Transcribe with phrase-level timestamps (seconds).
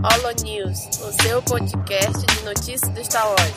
[0.00, 3.52] Holo News, o seu podcast de notícias do Star Wars.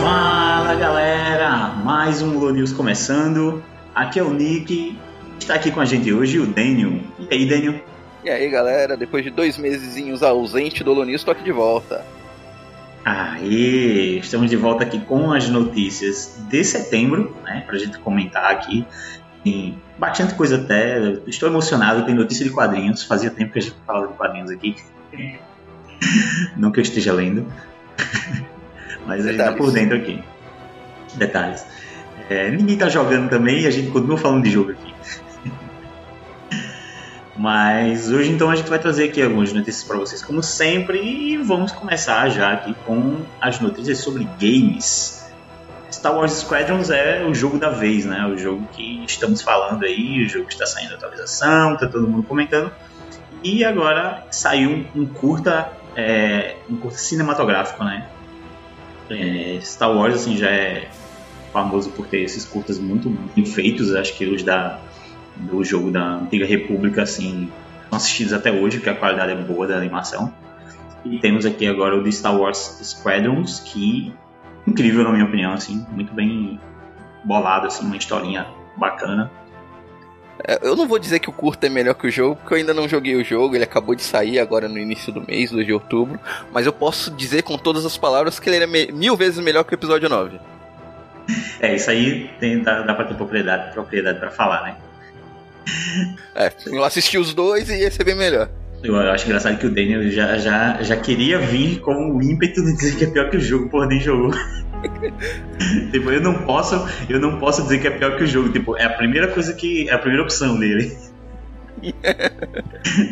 [0.00, 1.50] Fala galera,
[1.84, 3.60] mais um Holo News começando.
[3.92, 4.96] Aqui é o Nick,
[5.36, 6.92] está aqui com a gente hoje o Daniel.
[7.18, 7.74] E aí, Daniel?
[8.22, 12.04] E aí, galera, depois de dois meses ausente do Holo News, tô aqui de volta.
[13.04, 17.64] Aí, estamos de volta aqui com as notícias de setembro, né?
[17.66, 18.86] Pra gente comentar aqui.
[19.42, 20.98] Tem bastante coisa até.
[21.26, 23.02] Estou emocionado, tem notícia de quadrinhos.
[23.02, 24.76] Fazia tempo que a gente falava de quadrinhos aqui.
[26.56, 27.46] Não que eu esteja lendo.
[29.06, 30.22] Mas a gente tá por dentro aqui.
[31.14, 31.64] Detalhes.
[32.28, 34.94] É, ninguém tá jogando também e a gente continua falando de jogo aqui.
[37.40, 41.38] Mas hoje então a gente vai trazer aqui algumas notícias para vocês, como sempre, e
[41.38, 45.26] vamos começar já aqui com as notícias sobre games.
[45.90, 48.26] Star Wars Squadrons é o jogo da vez, né?
[48.26, 52.24] O jogo que estamos falando aí, o jogo que está saindo atualização, tá todo mundo
[52.24, 52.70] comentando.
[53.42, 58.06] E agora saiu um curta, é, um curta cinematográfico, né?
[59.08, 60.90] É, Star Wars assim já é
[61.54, 64.78] famoso por ter esses curtas muito bem feitos, acho que os da
[65.40, 67.50] do jogo da Antiga República, assim,
[67.88, 70.32] são assistidos até hoje, porque a qualidade é boa da animação.
[71.04, 74.12] E temos aqui agora o de Star Wars Squadrons, que
[74.66, 76.60] incrível na minha opinião, assim, muito bem
[77.24, 78.46] bolado, assim, uma historinha
[78.76, 79.30] bacana.
[80.46, 82.58] É, eu não vou dizer que o curto é melhor que o jogo, porque eu
[82.58, 85.66] ainda não joguei o jogo, ele acabou de sair agora no início do mês, 2
[85.66, 86.18] de outubro,
[86.52, 89.74] mas eu posso dizer com todas as palavras que ele é mil vezes melhor que
[89.74, 90.38] o episódio 9.
[91.60, 94.76] É, isso aí tem, dá, dá pra ter propriedade, propriedade pra falar, né?
[96.34, 98.48] É, eu assisti os dois e ia ser bem melhor.
[98.82, 102.74] Eu acho engraçado que o Daniel já, já, já queria vir com o ímpeto de
[102.74, 104.30] dizer que é pior que o jogo, porra, nem jogou.
[105.92, 108.50] tipo, eu não posso, eu não posso dizer que é pior que o jogo.
[108.50, 109.88] Tipo, é a primeira coisa que.
[109.88, 110.96] É a primeira opção dele.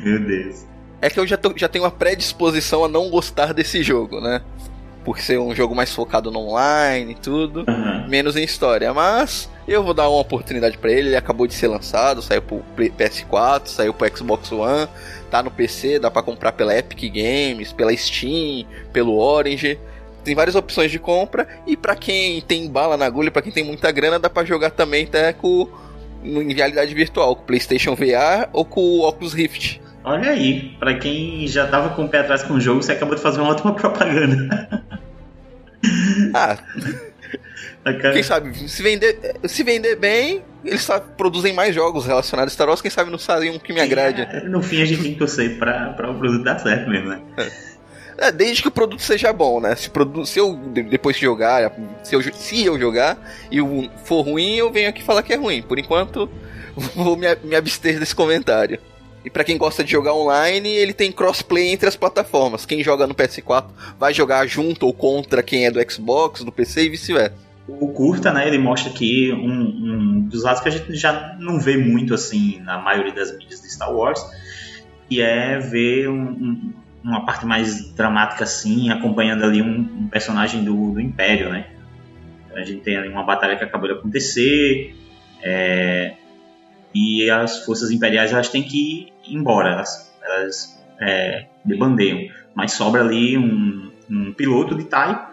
[0.04, 0.66] Meu Deus.
[1.00, 4.40] É que eu já, tô, já tenho uma predisposição a não gostar desse jogo, né?
[5.04, 8.08] Por ser um jogo mais focado no online e tudo, uhum.
[8.08, 8.92] menos em história.
[8.92, 11.08] Mas eu vou dar uma oportunidade para ele.
[11.08, 14.88] Ele acabou de ser lançado, saiu pro PS4, saiu pro Xbox One,
[15.30, 19.78] tá no PC, dá para comprar pela Epic Games, pela Steam, pelo Orange.
[20.24, 23.64] Tem várias opções de compra e para quem tem bala na agulha, para quem tem
[23.64, 25.68] muita grana, dá para jogar também até com
[26.24, 29.80] em realidade virtual, com PlayStation VR ou com o Oculus Rift.
[30.04, 33.14] Olha aí, para quem já tava com o pé atrás com o jogo, você acabou
[33.14, 34.86] de fazer uma ótima propaganda.
[36.34, 36.58] ah,
[38.12, 42.80] quem sabe, se vender, se vender bem, eles produzem mais jogos relacionados a Star Wars,
[42.80, 44.22] quem sabe não fazem um que me agrade.
[44.22, 47.08] É, no fim a gente tem que torcer pra, pra o produto dar certo mesmo,
[47.08, 47.20] né?
[48.18, 49.76] É, desde que o produto seja bom, né?
[49.76, 51.72] Se, produ se eu, depois de jogar,
[52.02, 53.16] se eu, se eu jogar
[53.50, 53.58] e
[54.04, 55.62] for ruim, eu venho aqui falar que é ruim.
[55.62, 56.28] Por enquanto,
[56.96, 58.80] vou me, me abster desse comentário.
[59.24, 62.64] E para quem gosta de jogar online, ele tem crossplay entre as plataformas.
[62.64, 63.66] Quem joga no PS4
[63.98, 68.32] vai jogar junto ou contra quem é do Xbox, do PC e vice-versa o curta,
[68.32, 72.14] né, ele mostra aqui um, um, dos lados que a gente já não vê muito
[72.14, 74.24] assim na maioria das mídias de Star Wars,
[75.06, 76.72] que é ver um,
[77.04, 81.66] uma parte mais dramática assim, acompanhando ali um, personagem do, do, Império, né?
[82.54, 84.96] A gente tem ali uma batalha que acabou de acontecer
[85.42, 86.14] é,
[86.94, 93.02] e as forças imperiais elas têm que ir embora, elas, elas é, debandeiam, mas sobra
[93.02, 95.28] ali um, um piloto de TIE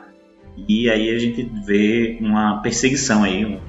[0.68, 3.60] e aí a gente vê uma perseguição aí, um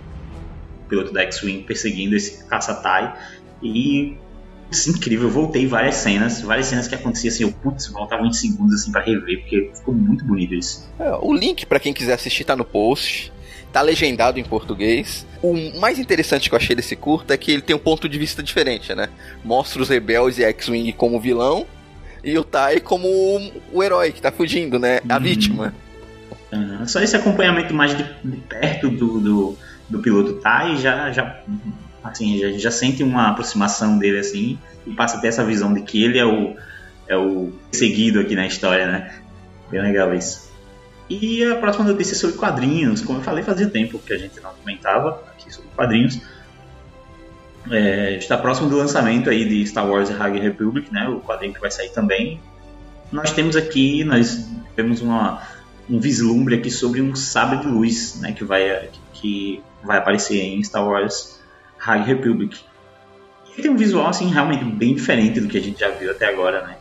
[0.89, 3.17] piloto da X-Wing perseguindo esse caça-tai.
[3.63, 4.17] E
[4.71, 8.25] isso é incrível, eu voltei várias cenas, várias cenas que aconteciam assim, eu putz, voltava
[8.25, 10.89] em segundos assim para rever, porque ficou muito bonito isso.
[10.99, 13.33] É, o link para quem quiser assistir tá no post.
[13.77, 15.27] Tá legendado em português.
[15.43, 18.19] O mais interessante que eu achei desse curta é que ele tem um ponto de
[18.19, 19.11] vista diferente, né?
[19.45, 21.67] Mostra os rebeldes e X-Wing como vilão
[22.25, 23.07] e o Tai como
[23.71, 25.01] o herói que tá fugindo, né?
[25.07, 25.23] A uhum.
[25.23, 25.75] vítima.
[26.51, 26.89] Uhum.
[26.89, 29.59] Só esse acompanhamento mais de, de perto do, do,
[29.91, 30.41] do, piloto
[30.73, 31.39] e já, já
[32.03, 35.83] assim, já, já sente uma aproximação dele assim e passa a ter essa visão de
[35.83, 36.57] que ele é o,
[37.07, 39.15] é o seguido aqui na história, né?
[39.71, 40.46] Bem legal isso.
[41.09, 43.01] E a próxima notícia é sobre quadrinhos.
[43.01, 46.21] Como eu falei, fazia tempo que a gente não comentava aqui sobre quadrinhos.
[47.71, 51.09] É, está próximo do lançamento aí de Star Wars High Republic, né?
[51.09, 52.41] O quadrinho que vai sair também.
[53.11, 55.43] Nós temos aqui, nós temos uma
[55.89, 60.63] um vislumbre aqui sobre um sabre de luz, né, que vai que vai aparecer em
[60.63, 61.41] Star Wars
[61.79, 62.59] High Republic.
[63.57, 66.27] E tem um visual assim realmente bem diferente do que a gente já viu até
[66.27, 66.76] agora, né?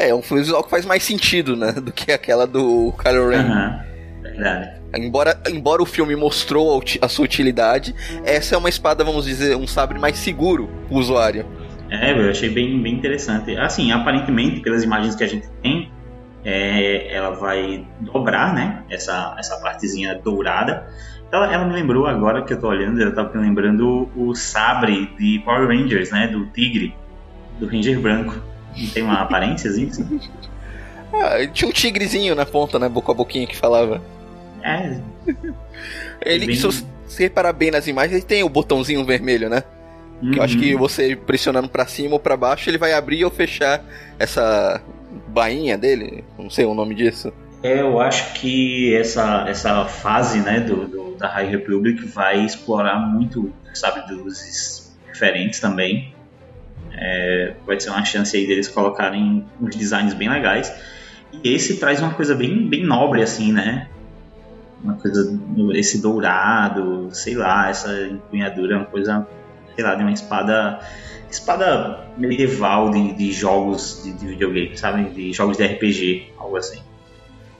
[0.00, 1.72] É, é um filme visual que faz mais sentido, né?
[1.72, 3.42] Do que aquela do Kylo Ren.
[3.42, 3.80] Uhum.
[4.22, 4.80] Verdade.
[4.96, 7.94] Embora, embora o filme mostrou a sua utilidade,
[8.24, 11.44] essa é uma espada, vamos dizer, um sabre mais seguro pro usuário.
[11.90, 13.54] É, eu achei bem, bem interessante.
[13.56, 15.90] Assim, aparentemente, pelas imagens que a gente tem,
[16.44, 18.82] é, ela vai dobrar, né?
[18.88, 20.88] Essa, essa partezinha dourada.
[21.30, 24.34] Ela, ela me lembrou agora que eu tô olhando, eu tava me lembrando o, o
[24.34, 26.26] sabre de Power Rangers, né?
[26.26, 26.94] Do tigre,
[27.58, 28.50] do Ranger branco.
[28.76, 29.90] Não tem uma aparência assim?
[31.12, 32.88] ah, tinha um tigrezinho na ponta, né?
[32.88, 34.02] Boca a boquinha que falava.
[34.62, 35.00] É.
[36.22, 36.56] Ele, bem...
[36.56, 36.84] se você
[37.24, 39.64] reparar bem nas imagens, ele tem o botãozinho vermelho, né?
[40.22, 40.32] Uhum.
[40.32, 40.80] Que eu acho que uhum.
[40.80, 43.82] você pressionando para cima ou para baixo, ele vai abrir ou fechar
[44.18, 44.80] essa
[45.28, 46.24] bainha dele.
[46.38, 47.32] Não sei o nome disso.
[47.62, 52.98] É, eu acho que essa, essa fase né, do, do da High Republic vai explorar
[52.98, 56.14] muito, sabe, dos diferentes também.
[56.92, 60.72] É, vai ser uma chance aí deles colocarem uns designs bem legais.
[61.32, 63.88] E esse traz uma coisa bem, bem nobre, assim, né?
[64.82, 65.38] Uma coisa,
[65.74, 69.26] esse dourado, sei lá, essa empunhadura, uma coisa,
[69.74, 70.80] sei lá, de uma espada
[71.30, 75.04] espada medieval de, de jogos de, de videogame, sabe?
[75.10, 76.82] De jogos de RPG, algo assim.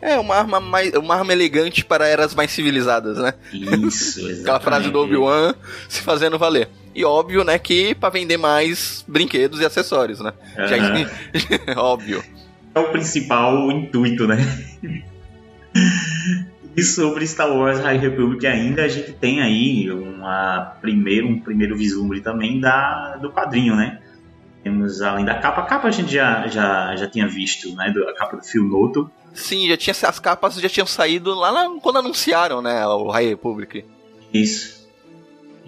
[0.03, 0.93] É, uma arma mais.
[0.95, 3.35] Uma arma elegante para eras mais civilizadas, né?
[3.53, 4.41] Isso, exatamente.
[4.43, 5.55] Aquela frase do Obi-Wan
[5.89, 6.69] se fazendo valer.
[6.95, 10.33] E óbvio, né, que para vender mais brinquedos e acessórios, né?
[10.59, 10.67] Uhum.
[10.67, 12.23] Já, óbvio.
[12.75, 14.37] É o principal intuito, né?
[16.77, 21.77] e sobre Star Wars High Republic ainda, a gente tem aí uma primeiro, um primeiro
[21.77, 24.01] vislumbre também da, do quadrinho, né?
[24.63, 27.93] Temos além da capa, a capa a gente já, já, já tinha visto, né?
[28.09, 29.11] A capa do Phil Noto.
[29.33, 32.87] Sim, já tinha, as capas já tinham saído lá na, quando anunciaram, né?
[32.87, 33.85] O High Republic.
[34.33, 34.80] Isso.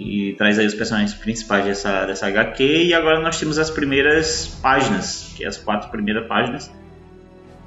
[0.03, 2.85] E traz aí os personagens principais dessa, dessa HQ.
[2.85, 6.71] E agora nós temos as primeiras páginas, que é as quatro primeiras páginas.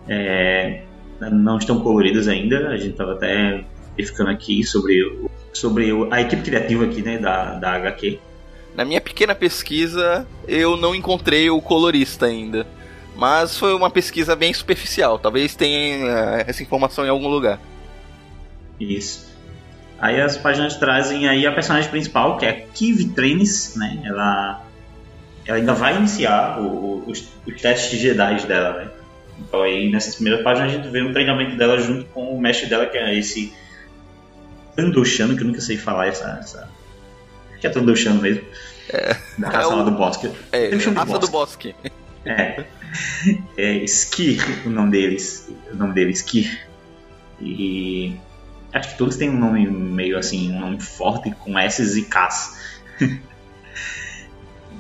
[0.08, 0.84] É,
[1.20, 2.70] não estão coloridas ainda.
[2.70, 3.64] A gente estava até
[3.96, 8.20] verificando aqui sobre, sobre a equipe criativa aqui, né, da, da HQ.
[8.76, 12.68] Na minha pequena pesquisa, eu não encontrei o colorista ainda.
[13.16, 15.18] Mas foi uma pesquisa bem superficial.
[15.18, 17.60] Talvez tenha uh, essa informação em algum lugar.
[18.78, 19.34] Isso.
[20.00, 24.02] Aí as páginas trazem aí a personagem principal, que é Kiv Trenis, né?
[24.04, 24.66] Ela,
[25.46, 28.90] ela ainda vai iniciar o, o, os, os testes de Jedi dela, né?
[29.40, 32.68] Então aí nessas primeiras páginas a gente vê um treinamento dela junto com o mestre
[32.68, 33.54] dela, que é esse
[34.76, 36.70] Tandoshano, que eu nunca sei falar essa, essa
[37.60, 38.44] que é Tandoshano mesmo.
[38.90, 40.32] É, da raça é o, do bosque.
[40.52, 41.76] É, raça do bosque.
[42.26, 42.64] É.
[43.58, 45.50] É Skir o nome deles.
[45.72, 46.68] O nome deles, Skir.
[47.42, 48.16] E
[48.78, 52.60] acho que todos têm um nome meio assim, um nome forte com S e Ks.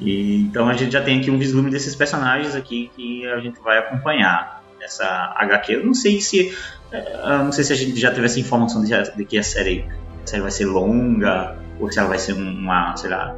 [0.01, 3.59] e, então a gente já tem aqui um vislumbre desses personagens aqui que a gente
[3.62, 5.75] vai acompanhar nessa HQ.
[5.75, 6.56] Eu não sei se.
[6.92, 9.86] Eu não sei se a gente já teve essa informação de, que a série,
[10.24, 13.36] a série vai ser longa ou se ela vai ser uma, sei lá,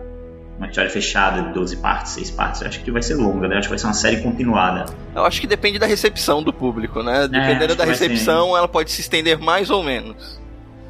[0.57, 2.61] uma história fechada de 12 partes, 6 partes.
[2.61, 3.57] Eu acho que vai ser longa, né?
[3.57, 4.85] Acho que vai ser uma série continuada.
[5.15, 7.23] Eu acho que depende da recepção do público, né?
[7.23, 8.57] É, Dependendo é, da recepção, ser...
[8.57, 10.39] ela pode se estender mais ou menos.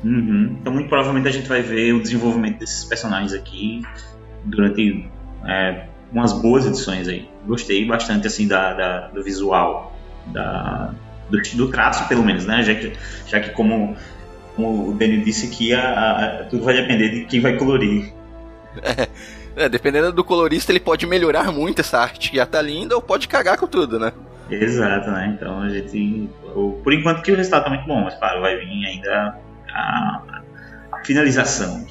[0.07, 0.57] Uhum.
[0.62, 3.81] Então, muito provavelmente a gente vai ver o desenvolvimento desses personagens aqui
[4.45, 5.09] durante
[5.45, 7.30] é, umas boas edições aí.
[7.45, 9.94] Gostei bastante, assim, da, da do visual,
[10.27, 10.94] da,
[11.30, 12.63] do, do traço, pelo menos, né?
[12.63, 12.94] Já que,
[13.27, 13.97] já que como
[14.56, 18.11] como o Danny disse que a, a, tudo vai depender de quem vai colorir.
[18.81, 19.07] É,
[19.66, 23.02] é, dependendo do colorista, ele pode melhorar muito essa arte que já tá linda ou
[23.02, 24.11] pode cagar com tudo, né?
[24.49, 25.35] Exato, né?
[25.37, 26.30] Então a gente.
[26.83, 29.37] Por enquanto que o resultado tá muito bom, mas claro, vai vir ainda
[29.74, 30.21] a,
[30.92, 31.86] a finalização.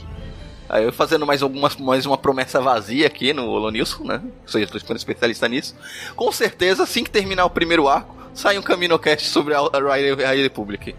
[0.68, 4.20] Aí eu fazendo mais algumas mais uma promessa vazia aqui no Olonilson, né?
[4.42, 5.76] Ou seja, estou ficando especialista nisso.
[6.16, 10.94] Com certeza, assim que terminar o primeiro arco, sai um CaminoCast sobre a Riley Republic.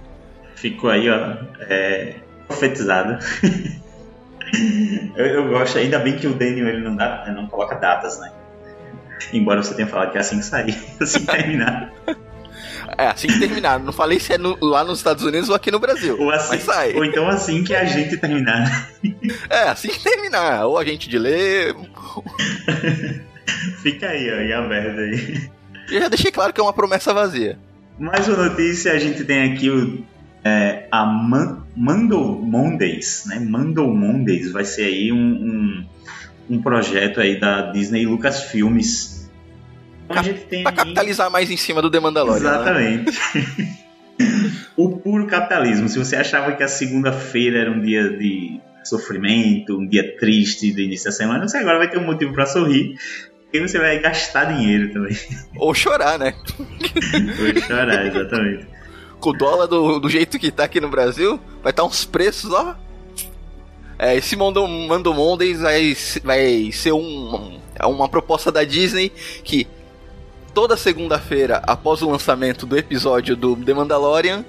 [0.55, 2.15] Ficou aí, ó, é,
[2.47, 3.19] profetizado.
[5.15, 8.31] eu, eu, gosto, ainda bem que o Daniel ele não, dá, não coloca datas, né?
[9.33, 11.91] Embora você tenha falado que é assim que sair, assim que terminar.
[12.97, 13.79] É, assim que terminar.
[13.79, 16.19] Não falei se é no, lá nos Estados Unidos ou aqui no Brasil.
[16.19, 16.93] Ou, assim, mas sai.
[16.93, 18.89] ou então assim que a gente terminar.
[19.49, 20.65] É, assim que terminar.
[20.65, 21.75] Ou a gente de ler.
[23.81, 25.49] Fica aí, ó, e a merda aí.
[25.89, 27.57] Eu já deixei claro que é uma promessa vazia.
[27.99, 30.03] Mais uma notícia, a gente tem aqui o
[30.47, 33.39] é, a Man, Mando Mondays, né?
[33.39, 35.85] Mando Mondays vai ser aí um, um,
[36.49, 39.16] um projeto aí da Disney Lucasfilmes.
[40.09, 42.43] Então, a gente tem pra capitalizar mais em cima do The Mandalorian.
[42.43, 42.49] Né?
[42.49, 43.11] Exatamente.
[43.35, 43.77] Né?
[44.75, 45.89] o puro capitalismo.
[45.89, 50.79] Se você achava que a segunda-feira era um dia de sofrimento, um dia triste do
[50.79, 52.97] início da semana, você agora vai ter um motivo para sorrir,
[53.43, 55.17] porque você vai gastar dinheiro também.
[55.57, 56.33] Ou chorar, né?
[56.57, 58.67] Ou chorar, exatamente.
[59.19, 62.05] Com o dólar do, do jeito que tá aqui no Brasil, vai estar tá uns
[62.05, 62.75] preços, ó.
[63.99, 69.11] É, esse Mando, Mando Mondays vai, vai ser um, uma proposta da Disney
[69.43, 69.65] que
[70.57, 74.43] toda segunda-feira, após o lançamento do episódio do The Mandalorian,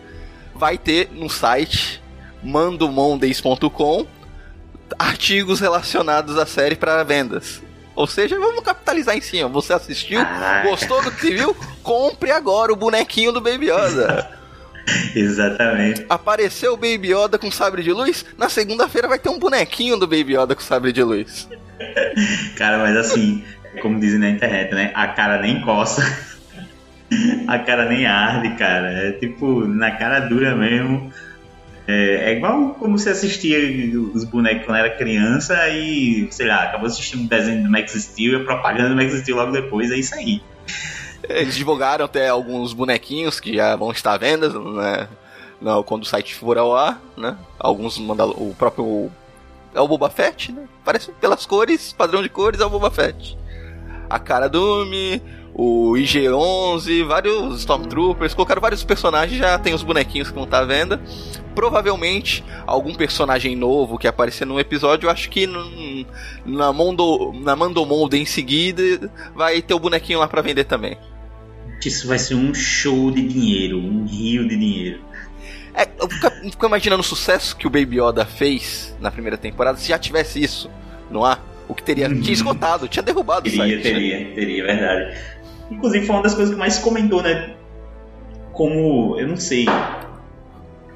[0.54, 2.02] vai ter no site
[2.42, 4.06] mandomondays.com
[4.98, 7.60] artigos relacionados à série para vendas.
[7.94, 9.50] Ou seja, vamos capitalizar em cima.
[9.50, 10.20] Você assistiu,
[10.62, 11.54] gostou do que viu?
[11.82, 14.30] Compre agora o bonequinho do Baby Yoda.
[15.14, 16.06] Exatamente.
[16.08, 20.06] Apareceu o Baby Yoda com sabre de luz, na segunda-feira vai ter um bonequinho do
[20.06, 21.46] Baby Yoda com sabre de luz.
[22.56, 23.44] Cara, mas assim,
[23.80, 24.90] como dizem na internet, né?
[24.94, 26.02] A cara nem coça.
[27.46, 28.88] A cara nem arde, cara.
[28.88, 31.10] É tipo, na cara dura mesmo.
[31.86, 33.58] É, é, igual como você assistia
[34.12, 38.32] os bonecos quando era criança e, sei lá, acabou assistindo um desenho do Max Steel
[38.34, 40.42] e a propaganda do Max Steel logo depois, é isso aí.
[41.26, 45.08] Eles divulgaram até alguns bonequinhos que já vão estar à venda, né?
[45.62, 47.36] Não, quando o site for ao ar, né?
[47.58, 49.10] Alguns mandam o próprio
[49.74, 50.68] é o Boba Fett, né?
[50.84, 53.36] Parece pelas cores, padrão de cores é o Boba Fett.
[54.08, 55.22] A cara do Mi,
[55.54, 60.64] o IG-11, vários Stormtroopers, colocaram vários personagens, já tem os bonequinhos que vão estar à
[60.64, 61.00] venda.
[61.54, 65.48] Provavelmente algum personagem novo que aparecer num episódio, eu acho que
[66.46, 70.96] na, Mondo, na Mandomonda em seguida vai ter o bonequinho lá para vender também.
[71.84, 75.00] Isso vai ser um show de dinheiro, um rio de dinheiro.
[75.74, 79.78] É, eu fico, fico imaginando o sucesso que o Baby Yoda fez na primeira temporada,
[79.78, 80.70] se já tivesse isso
[81.10, 82.08] no ar, o que teria.
[82.08, 82.20] Uhum.
[82.20, 83.82] Tinha esgotado, tinha derrubado teria, o site.
[83.82, 84.32] Teria, né?
[84.34, 85.18] teria, verdade.
[85.70, 87.54] Inclusive foi uma das coisas que mais comentou, né?
[88.52, 89.66] Como, eu não sei,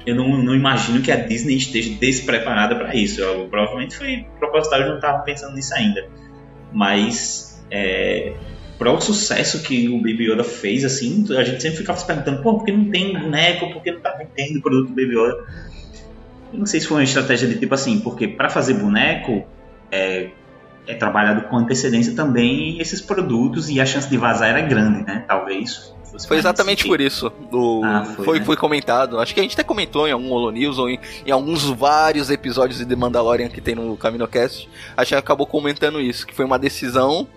[0.05, 3.21] eu não, não imagino que a Disney esteja despreparada para isso.
[3.21, 6.05] Eu, provavelmente foi proposital, eu não estava pensando nisso ainda.
[6.71, 8.33] Mas, é,
[8.77, 12.41] para o sucesso que o Baby Yoda fez, assim, a gente sempre ficava se perguntando,
[12.41, 13.71] pô, por que não tem boneco?
[13.71, 15.37] Por que não tá vendendo o produto do Baby Yoda?
[16.51, 19.45] Eu não sei se foi uma estratégia de tipo assim, porque para fazer boneco,
[19.91, 20.29] é,
[20.87, 25.23] é trabalhado com antecedência também esses produtos e a chance de vazar era grande, né?
[25.27, 25.93] Talvez.
[26.27, 27.31] Foi exatamente por isso.
[27.49, 28.45] Do, ah, foi, foi, né?
[28.45, 29.19] foi, comentado.
[29.19, 32.29] Acho que a gente até comentou em algum Holo News ou em, em, alguns vários
[32.29, 34.69] episódios de The Mandalorian que tem no CaminoCast.
[34.95, 37.27] A gente acabou comentando isso, que foi uma decisão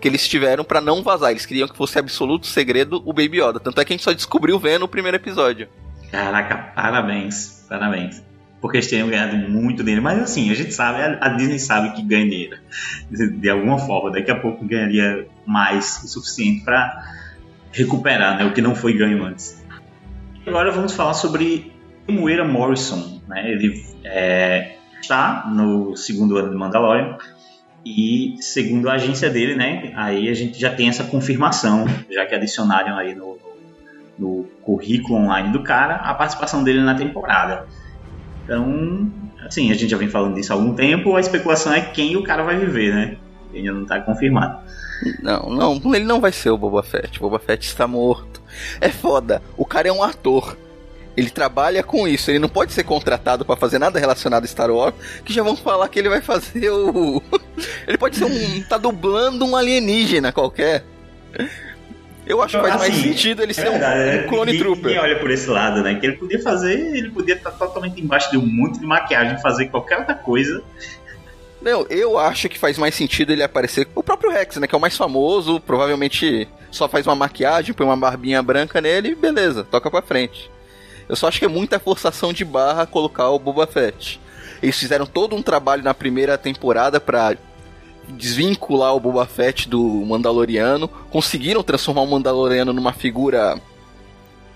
[0.00, 1.30] que eles tiveram para não vazar.
[1.30, 3.60] Eles queriam que fosse absoluto segredo o Baby Yoda.
[3.60, 5.68] Tanto é que a gente só descobriu vendo o primeiro episódio.
[6.10, 8.31] Caraca, parabéns, parabéns
[8.62, 10.00] porque eles teriam ganhado muito dinheiro.
[10.00, 12.56] Mas assim, a gente sabe, a Disney sabe que ganha dinheiro
[13.10, 14.12] de, alguma forma.
[14.12, 17.04] Daqui a pouco ganharia mais o suficiente para
[17.72, 19.60] recuperar né, o que não foi ganho antes.
[20.46, 21.72] Agora vamos falar sobre
[22.08, 23.20] Moeira Morrison.
[23.26, 23.50] Né?
[23.50, 27.18] Ele é, está no segundo ano de Mandalorian
[27.84, 32.32] e segundo a agência dele, né, aí a gente já tem essa confirmação, já que
[32.32, 33.36] adicionaram aí no,
[34.16, 37.66] no currículo online do cara a participação dele na temporada.
[38.44, 39.10] Então,
[39.46, 42.22] assim, a gente já vem falando disso há algum tempo, a especulação é quem o
[42.22, 43.16] cara vai viver, né?
[43.54, 44.58] Ainda não tá confirmado.
[45.20, 47.18] Não, não, ele não vai ser o Boba Fett.
[47.18, 48.40] O Boba Fett está morto.
[48.80, 49.42] É foda.
[49.56, 50.56] O cara é um ator.
[51.14, 54.70] Ele trabalha com isso, ele não pode ser contratado para fazer nada relacionado a Star
[54.70, 57.22] Wars, que já vão falar que ele vai fazer o.
[57.86, 58.62] ele pode ser um.
[58.62, 60.84] tá dublando um alienígena qualquer.
[62.26, 64.84] Eu acho que faz assim, mais sentido ele ser um, um clone trooper.
[64.84, 65.94] Ninguém olha por esse lado, né?
[65.96, 69.66] Que ele podia fazer, ele podia estar totalmente embaixo de um monte de maquiagem, fazer
[69.66, 70.62] qualquer outra coisa.
[71.60, 73.88] Não, eu acho que faz mais sentido ele aparecer.
[73.94, 74.66] O próprio Rex, né?
[74.66, 79.10] Que é o mais famoso, provavelmente só faz uma maquiagem, põe uma barbinha branca nele
[79.10, 80.50] e beleza, toca pra frente.
[81.08, 84.20] Eu só acho que é muita forçação de barra colocar o Boba Fett.
[84.62, 87.36] Eles fizeram todo um trabalho na primeira temporada para
[88.08, 93.60] desvincular o Boba Fett do Mandaloriano, conseguiram transformar o Mandaloriano numa figura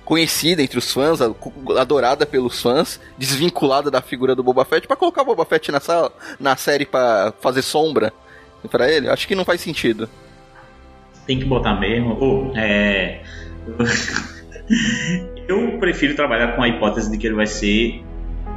[0.04, 1.20] conhecida entre os fãs,
[1.76, 5.80] adorada pelos fãs, desvinculada da figura do Boba Fett, para colocar o Boba Fett na,
[6.38, 8.12] na série para fazer sombra
[8.70, 10.08] para ele, acho que não faz sentido.
[11.26, 12.16] Tem que botar mesmo.
[12.20, 13.22] Oh, é...
[15.48, 18.02] Eu prefiro trabalhar com a hipótese de que ele vai ser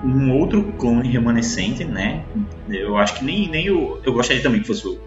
[0.03, 2.23] um outro clone remanescente, né?
[2.69, 3.99] Eu acho que nem, nem o.
[4.03, 4.99] Eu gostaria também que fosse o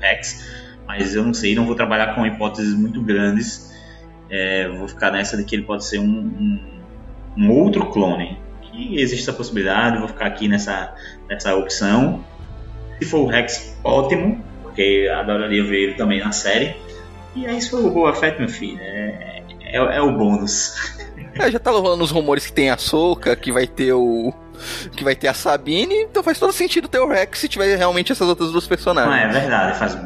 [0.00, 0.48] Rex,
[0.86, 3.72] mas eu não sei, não vou trabalhar com hipóteses muito grandes.
[4.30, 6.80] É, vou ficar nessa de que ele pode ser um, um,
[7.36, 8.38] um outro clone.
[8.62, 10.94] Que existe essa possibilidade, vou ficar aqui nessa,
[11.28, 12.24] nessa opção.
[12.98, 16.74] Se for o Rex, ótimo, porque adoraria ver ele também na série.
[17.34, 20.74] E aí, se for o Boa Fett, meu filho, é, é, é o bônus.
[21.34, 24.32] É, já tá rolando os rumores que tem a Soca, que vai ter o.
[24.94, 28.12] Que vai ter a Sabine, então faz todo sentido ter o Rex se tiver realmente
[28.12, 29.32] essas outras duas personagens.
[29.32, 29.96] Não, é verdade, faz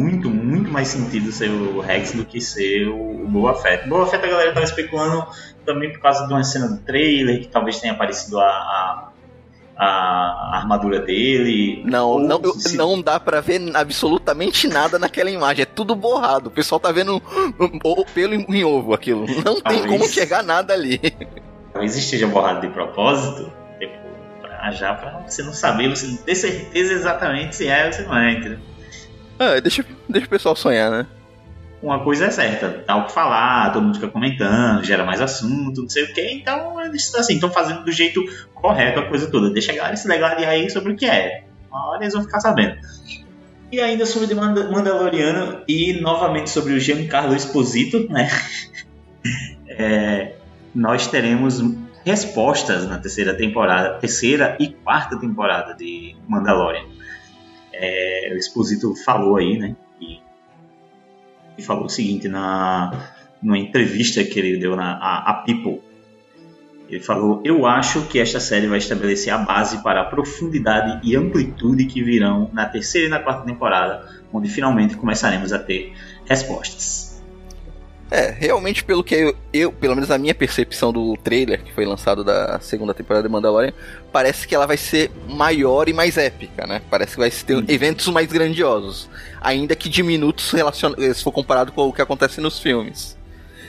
[0.00, 3.88] muito, muito mais sentido ser o Rex do que ser o Boba Fett.
[3.88, 5.26] Boba Fett a galera tava especulando
[5.64, 9.09] também por causa de uma cena do trailer, que talvez tenha aparecido a, a,
[9.82, 11.82] a armadura dele.
[11.86, 12.76] Não, não, se...
[12.76, 15.62] não dá para ver absolutamente nada naquela imagem.
[15.62, 16.48] É tudo borrado.
[16.48, 17.22] O pessoal tá vendo
[17.82, 19.24] o pelo em ovo aquilo.
[19.42, 20.98] Não tem como chegar nada ali.
[21.72, 23.50] Talvez esteja borrado de propósito.
[23.78, 23.94] Tipo,
[24.42, 28.02] pra, já pra você não saber, você não ter certeza exatamente se é ou se
[28.02, 28.58] não é, entendeu?
[29.38, 31.06] Ah, deixa, deixa o pessoal sonhar, né?
[31.82, 35.82] Uma coisa é certa, dá o que falar, todo mundo fica comentando, gera mais assunto,
[35.82, 38.22] não sei o que, então eles assim, estão fazendo do jeito
[38.54, 39.50] correto a coisa toda.
[39.50, 41.44] Deixa a galera se degladiar aí sobre o que é.
[41.70, 42.76] Uma hora eles vão ficar sabendo.
[43.72, 48.28] E ainda sobre Mandaloriano e novamente sobre o Giancarlo Esposito, né?
[49.68, 50.34] é,
[50.74, 51.62] nós teremos
[52.04, 56.84] respostas na terceira temporada, terceira e quarta temporada de Mandalorian
[57.80, 59.74] é, o Exposito falou aí, né?
[61.60, 63.10] E, e, falou o seguinte na
[63.42, 65.80] numa entrevista que ele deu na a, a People.
[66.88, 71.16] Ele falou: Eu acho que esta série vai estabelecer a base para a profundidade e
[71.16, 75.94] amplitude que virão na terceira e na quarta temporada, onde finalmente começaremos a ter
[76.26, 77.09] respostas.
[78.10, 81.84] É, realmente pelo que eu, eu, pelo menos a minha percepção do trailer que foi
[81.84, 83.72] lançado da segunda temporada de Mandalorian,
[84.12, 86.82] parece que ela vai ser maior e mais épica, né?
[86.90, 87.64] Parece que vai ter uhum.
[87.68, 89.08] eventos mais grandiosos,
[89.40, 90.52] ainda que diminutos
[91.14, 93.16] se for comparado com o que acontece nos filmes.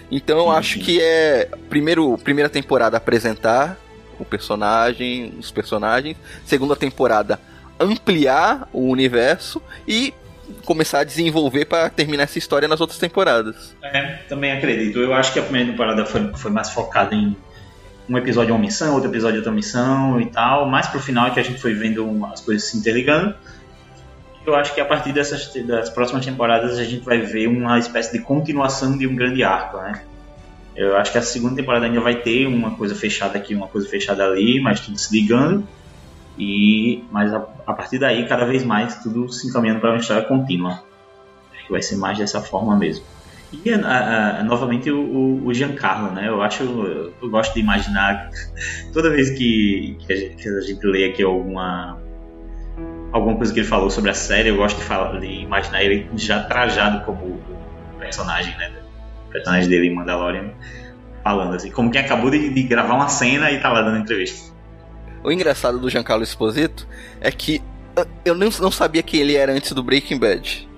[0.09, 3.77] Então eu acho que é primeiro primeira temporada apresentar
[4.19, 7.39] o personagem, os personagens, segunda temporada
[7.79, 10.13] ampliar o universo e
[10.65, 13.75] começar a desenvolver para terminar essa história nas outras temporadas.
[13.83, 14.99] É, também acredito.
[14.99, 17.35] Eu acho que a primeira temporada foi, foi mais focada em
[18.09, 20.67] um episódio uma missão, outro episódio outra missão e tal.
[20.67, 23.35] Mais pro final é que a gente foi vendo as coisas se interligando.
[24.45, 28.11] Eu acho que a partir dessas das próximas temporadas a gente vai ver uma espécie
[28.11, 30.01] de continuação de um grande arco, né?
[30.75, 33.87] Eu acho que a segunda temporada ainda vai ter uma coisa fechada aqui, uma coisa
[33.87, 35.67] fechada ali, mas tudo se ligando.
[36.37, 40.23] E, mas a, a partir daí, cada vez mais, tudo se encaminhando para uma história
[40.23, 40.83] contínua.
[41.53, 43.05] Acho que vai ser mais dessa forma mesmo.
[43.51, 46.29] E a, a, novamente o, o, Giancarlo, né?
[46.29, 48.29] Eu acho, eu, eu gosto de imaginar
[48.93, 51.99] toda vez que, que, a gente, que, a gente, lê aqui alguma
[53.11, 56.09] alguma coisa que ele falou sobre a série, eu gosto de, falar, de imaginar ele
[56.15, 57.41] já trajado como
[57.99, 58.71] personagem, né?
[59.27, 60.51] O personagem dele em Mandalorian,
[61.21, 64.50] falando assim, como quem acabou de, de gravar uma cena e tá lá dando entrevista.
[65.23, 66.87] O engraçado do Giancarlo Esposito
[67.19, 67.61] é que
[68.25, 70.69] eu não, não sabia quem ele era antes do Breaking Bad.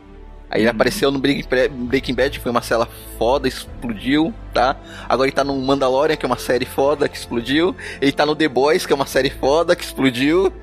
[0.50, 0.76] Aí ele uhum.
[0.76, 4.76] apareceu no Breaking Bad, foi uma cela foda, explodiu, tá?
[5.10, 7.76] Agora ele tá no Mandalorian, que é uma série foda, que explodiu.
[8.00, 10.54] Ele tá no The Boys, que é uma série foda, que explodiu.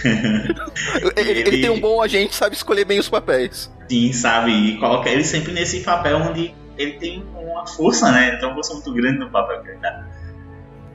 [1.16, 3.70] ele, ele, tem um bom agente, sabe escolher bem os papéis.
[3.88, 4.52] Sim, sabe?
[4.52, 8.28] E coloca ele sempre nesse papel onde ele tem uma força, né?
[8.28, 10.06] Ele tem uma força muito grande no papel que ele dá.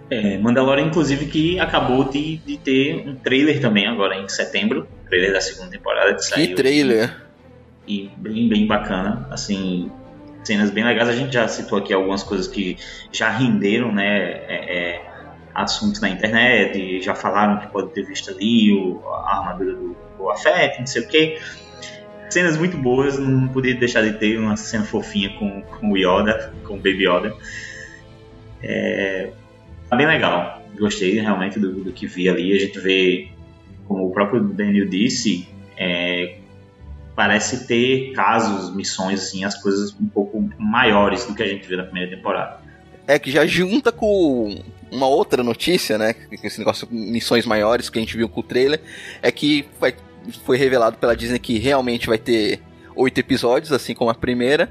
[0.09, 5.33] É, Mandalorian, inclusive, que acabou de, de, ter um trailer também agora em setembro, trailer
[5.33, 6.47] da segunda temporada que saiu.
[6.47, 7.15] Que trailer!
[7.87, 9.91] E, bem, bem bacana, assim,
[10.43, 11.09] cenas bem legais.
[11.09, 12.77] A gente já citou aqui algumas coisas que
[13.11, 15.01] já renderam, né, é, é,
[15.53, 20.37] assuntos na internet, já falaram que pode ter visto ali o, a armadura do Boa
[20.37, 21.39] Fett, não sei o que.
[22.29, 26.53] Cenas muito boas, não podia deixar de ter uma cena fofinha com, com o Yoda,
[26.63, 27.33] com o Baby Yoda.
[28.61, 29.31] É,
[29.95, 30.61] bem legal.
[30.77, 32.53] Gostei realmente do, do que vi ali.
[32.53, 33.29] A gente vê,
[33.87, 36.37] como o próprio Daniel disse, é,
[37.15, 41.77] parece ter casos, missões, assim, as coisas um pouco maiores do que a gente viu
[41.77, 42.59] na primeira temporada.
[43.07, 46.15] É que já junta com uma outra notícia, né?
[46.43, 48.81] Esse negócio missões maiores que a gente viu com o trailer,
[49.21, 49.95] é que vai,
[50.43, 52.61] foi revelado pela Disney que realmente vai ter
[52.95, 54.69] oito episódios, assim como a primeira,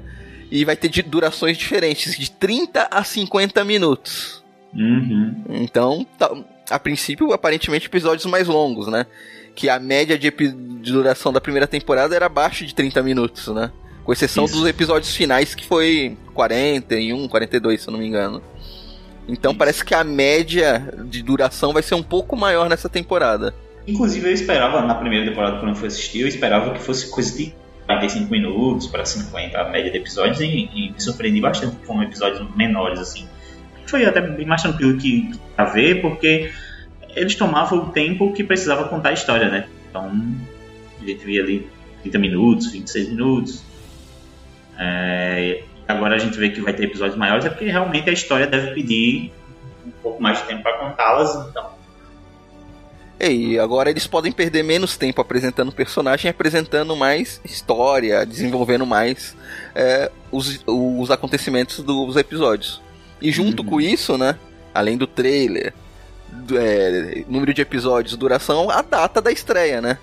[0.51, 4.44] e vai ter durações diferentes, de 30 a 50 minutos.
[4.75, 5.43] Uhum.
[5.49, 6.29] Então, tá,
[6.69, 9.05] a princípio, aparentemente, episódios mais longos, né?
[9.55, 13.71] Que a média de, de, duração da primeira temporada era abaixo de 30 minutos, né?
[14.03, 14.55] Com exceção Isso.
[14.55, 18.41] dos episódios finais, que foi 41, 42, se eu não me engano.
[19.27, 19.57] Então Isso.
[19.57, 23.55] parece que a média de duração vai ser um pouco maior nessa temporada.
[23.87, 27.35] Inclusive eu esperava, na primeira temporada, quando eu fui assistir, eu esperava que fosse coisa
[27.35, 27.53] de
[27.85, 32.43] 45 minutos para 50 a média de episódios e, e me surpreendi bastante com episódios
[32.55, 33.27] menores, assim
[33.89, 36.51] foi até bem mais tranquilo que a ver, porque
[37.15, 39.67] eles tomavam o tempo que precisava contar a história, né?
[39.89, 40.11] Então,
[41.01, 41.69] a gente via ali
[42.01, 43.63] 30 minutos, 26 minutos.
[44.77, 48.45] É, agora a gente vê que vai ter episódios maiores, é porque realmente a história
[48.45, 49.31] deve pedir
[49.85, 51.75] um pouco mais de tempo para contá-las, então
[53.19, 59.35] E agora eles podem perder menos tempo apresentando personagem, apresentando mais história, desenvolvendo mais
[59.73, 62.81] é, os, os acontecimentos dos episódios.
[63.25, 63.69] E junto uhum.
[63.69, 64.37] com isso, né?
[64.71, 65.73] Além do trailer,
[66.31, 69.97] do, é, número de episódios, duração, a data da estreia, né?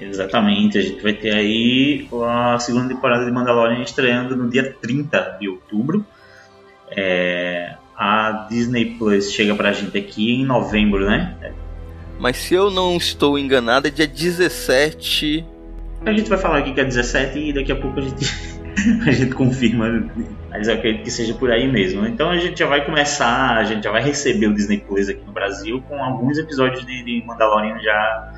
[0.00, 5.36] Exatamente, a gente vai ter aí a segunda temporada de Mandalorian estreando no dia 30
[5.38, 6.06] de outubro.
[6.90, 11.36] É, a Disney Plus chega pra gente aqui em novembro, né?
[12.18, 15.44] Mas se eu não estou enganado, é dia 17.
[16.06, 18.24] A gente vai falar aqui que é 17 e daqui a pouco a gente,
[19.06, 20.10] a gente confirma.
[20.50, 22.06] Mas eu acredito que seja por aí mesmo.
[22.06, 25.24] Então a gente já vai começar, a gente já vai receber o Disney Plus aqui
[25.24, 28.32] no Brasil com alguns episódios de, de Mandalorian já,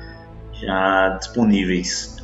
[0.53, 2.17] já disponíveis.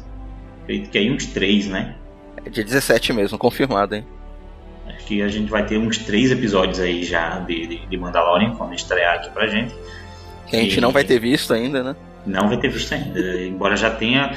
[0.63, 1.95] Acredito que aí uns três, né?
[2.43, 4.05] É dia 17 mesmo, confirmado, hein?
[4.87, 8.55] Acho que a gente vai ter uns três episódios aí já de, de, de Mandalorian
[8.55, 9.75] quando estrear aqui pra gente.
[10.47, 10.81] Que a gente e...
[10.81, 11.95] não vai ter visto ainda, né?
[12.25, 14.33] Não vai ter visto ainda, embora já tenha,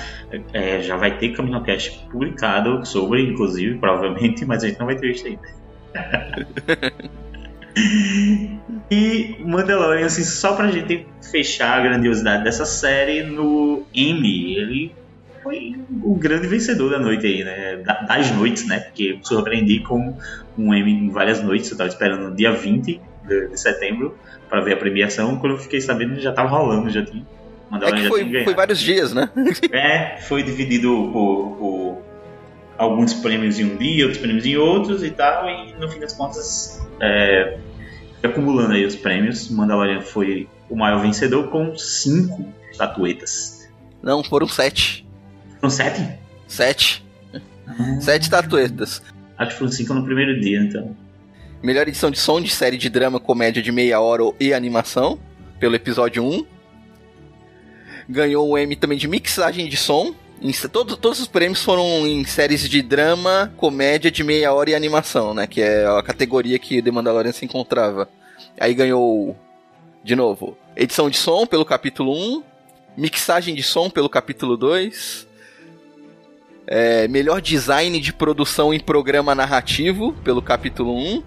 [0.52, 5.08] é, já vai ter CaminoCast publicado sobre, inclusive, provavelmente, mas a gente não vai ter
[5.08, 5.48] visto ainda.
[8.90, 14.94] e Mandalorian, assim, só pra gente fechar a grandiosidade dessa série, no Emmy, ele
[15.42, 17.82] foi o grande vencedor da noite aí, né?
[18.06, 18.80] Das noites, né?
[18.80, 20.14] Porque surpreendi com
[20.58, 24.16] um Emmy em várias noites, eu tava esperando no dia 20 de, de setembro
[24.48, 27.24] para ver a premiação, quando eu fiquei sabendo já tava rolando, já tinha
[27.82, 29.30] é que foi, foi vários dias, né?
[29.72, 32.02] é, foi dividido por, por,
[32.78, 36.14] alguns prêmios em um dia, outros prêmios em outros e tal, e no fim das
[36.14, 37.58] contas, é,
[38.22, 43.68] acumulando aí os prêmios, Mandalorian foi o maior vencedor com cinco estatuetas.
[44.02, 45.06] Não, foram sete.
[45.60, 46.18] Foram sete?
[46.46, 47.04] Sete.
[47.66, 48.00] Ah.
[48.00, 49.02] Sete estatuetas.
[49.36, 50.96] Acho que foram cinco no primeiro dia, então.
[51.62, 55.18] Melhor edição de som de série de drama, comédia de meia hora e animação,
[55.58, 56.57] pelo episódio 1
[58.08, 60.14] ganhou um Emmy também de mixagem de som.
[60.72, 65.34] Todo, todos os prêmios foram em séries de drama, comédia de meia hora e animação,
[65.34, 65.46] né?
[65.46, 68.08] Que é a categoria que The Mandalorian se encontrava.
[68.58, 69.36] Aí ganhou,
[70.02, 72.42] de novo, edição de som pelo capítulo 1,
[72.96, 75.26] mixagem de som pelo capítulo 2,
[76.68, 81.22] é, melhor design de produção em programa narrativo pelo capítulo 1,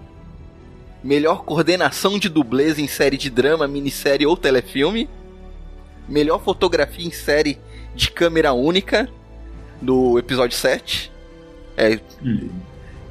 [1.04, 5.10] melhor coordenação de dublês em série de drama, minissérie ou telefilme
[6.08, 7.58] melhor fotografia em série
[7.96, 9.10] de câmera única
[9.82, 11.12] do episódio 7.
[11.78, 12.00] É.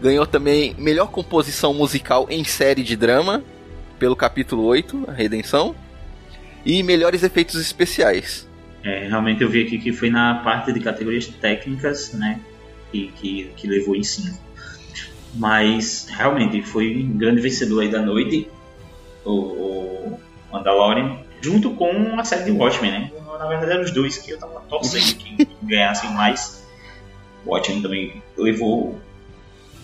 [0.01, 3.43] Ganhou também melhor composição musical em série de drama
[3.99, 5.75] pelo capítulo 8, a Redenção.
[6.65, 8.49] E melhores efeitos especiais.
[8.83, 12.41] É, realmente eu vi aqui que foi na parte de categorias técnicas, né?
[12.91, 14.39] Que, que, que levou em 5.
[15.35, 18.49] Mas realmente foi um grande vencedor aí da noite,
[19.25, 20.21] o, o
[20.53, 23.13] Mandalorian junto com a série de Watchmen, né?
[23.39, 26.67] Na verdade eram os dois que eu tava torcendo que ganhassem mais.
[27.47, 29.01] Watchmen também levou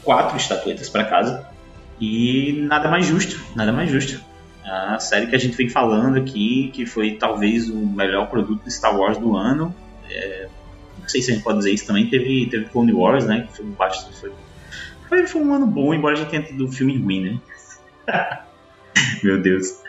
[0.02, 1.48] quatro estatuetas para casa
[2.00, 4.22] e nada mais justo, nada mais justo.
[4.64, 8.72] A série que a gente vem falando aqui, que foi talvez o melhor produto de
[8.72, 9.74] Star Wars do ano.
[10.10, 10.48] É,
[11.00, 12.08] não sei se a gente pode dizer isso também.
[12.08, 13.46] Teve, teve Clone Wars, né?
[13.46, 13.66] Que foi,
[14.20, 14.32] foi,
[15.08, 17.40] foi, foi um ano bom, embora a gente tenha tido um filme ruim,
[18.08, 18.42] né?
[19.22, 19.85] Meu Deus.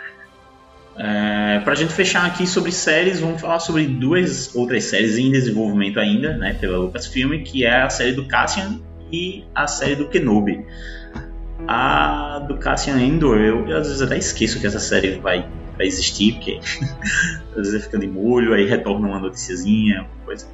[1.00, 5.32] É, para a gente fechar aqui sobre séries, vamos falar sobre duas outras séries em
[5.32, 8.80] desenvolvimento ainda, né, pela Lucasfilm, que é a série do Cassian
[9.12, 10.66] e a série do Kenobi.
[11.68, 15.86] A do Cassian Endor, eu, eu às vezes até esqueço que essa série vai, vai
[15.86, 16.60] existir, porque
[17.56, 20.48] às vezes fica de molho, aí retorna uma noticiazinha, alguma coisa.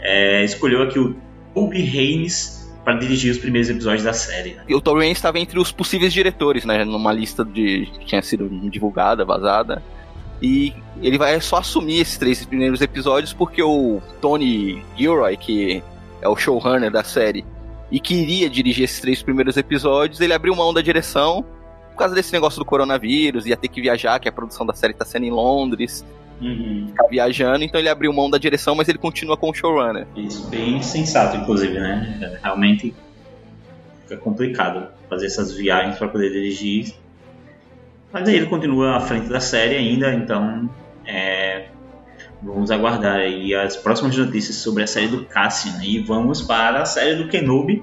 [0.00, 1.16] É, escolheu aqui o
[1.54, 2.55] Toby Haynes
[2.86, 4.54] para dirigir os primeiros episódios da série.
[4.54, 4.62] Né?
[4.70, 6.84] O Torrent estava entre os possíveis diretores, né?
[6.84, 9.82] Numa lista de que tinha sido divulgada, vazada.
[10.40, 10.72] E
[11.02, 15.82] ele vai só assumir esses três primeiros episódios porque o Tony Gilroy, que
[16.22, 17.44] é o showrunner da série,
[17.90, 21.44] e queria dirigir esses três primeiros episódios, ele abriu mão da direção
[21.90, 24.92] por causa desse negócio do coronavírus, ia ter que viajar, que a produção da série
[24.92, 26.04] está sendo em Londres
[26.40, 26.86] uhum.
[26.88, 30.06] ficar viajando, então ele abriu mão da direção, mas ele continua com o showrunner.
[30.16, 32.38] Isso, bem sensato, inclusive, né?
[32.42, 32.94] Realmente
[34.02, 36.94] fica complicado fazer essas viagens para poder dirigir.
[38.12, 40.70] Mas aí ele continua à frente da série ainda, então
[41.04, 41.66] é,
[42.42, 45.82] vamos aguardar aí as próximas notícias sobre a série do Cassian.
[45.82, 47.82] E vamos para a série do Kenobi.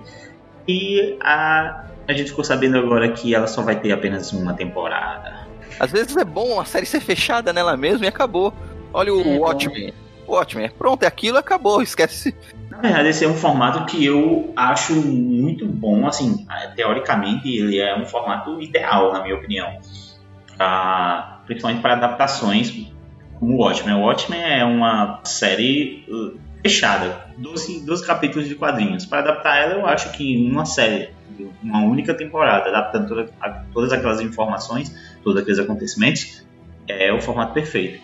[0.67, 5.42] E a, a gente ficou sabendo agora que ela só vai ter apenas uma temporada.
[5.79, 8.53] Às vezes é bom a série ser fechada nela mesma e acabou.
[8.93, 9.93] Olha o é, Watchmen.
[10.27, 12.36] O Watchmen, pronto, é aquilo, acabou, esquece.
[12.69, 17.97] Na verdade, esse é um formato que eu acho muito bom, assim, teoricamente ele é
[17.97, 19.79] um formato ideal, na minha opinião.
[20.55, 22.71] Pra, principalmente para adaptações
[23.39, 23.95] como o Watchmen.
[23.95, 29.05] O Watchmen é uma série uh, fechada, 12, 12 capítulos de quadrinhos.
[29.05, 31.09] Para adaptar ela, eu acho que uma série,
[31.62, 36.45] uma única temporada, adaptando toda, a, todas aquelas informações, todos aqueles acontecimentos,
[36.88, 38.01] é o formato perfeito.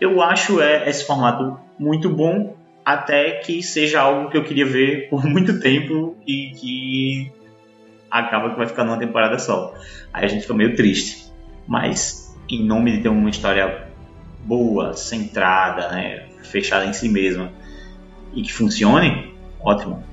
[0.00, 5.08] Eu acho é, esse formato muito bom, até que seja algo que eu queria ver
[5.10, 7.32] por muito tempo e que
[8.10, 9.74] acaba que vai ficar numa temporada só.
[10.12, 11.24] Aí a gente fica meio triste.
[11.66, 13.88] Mas, em nome de ter uma história
[14.44, 17.50] boa, centrada, né, fechada em si mesma
[18.34, 20.04] e que funcione, ótimo.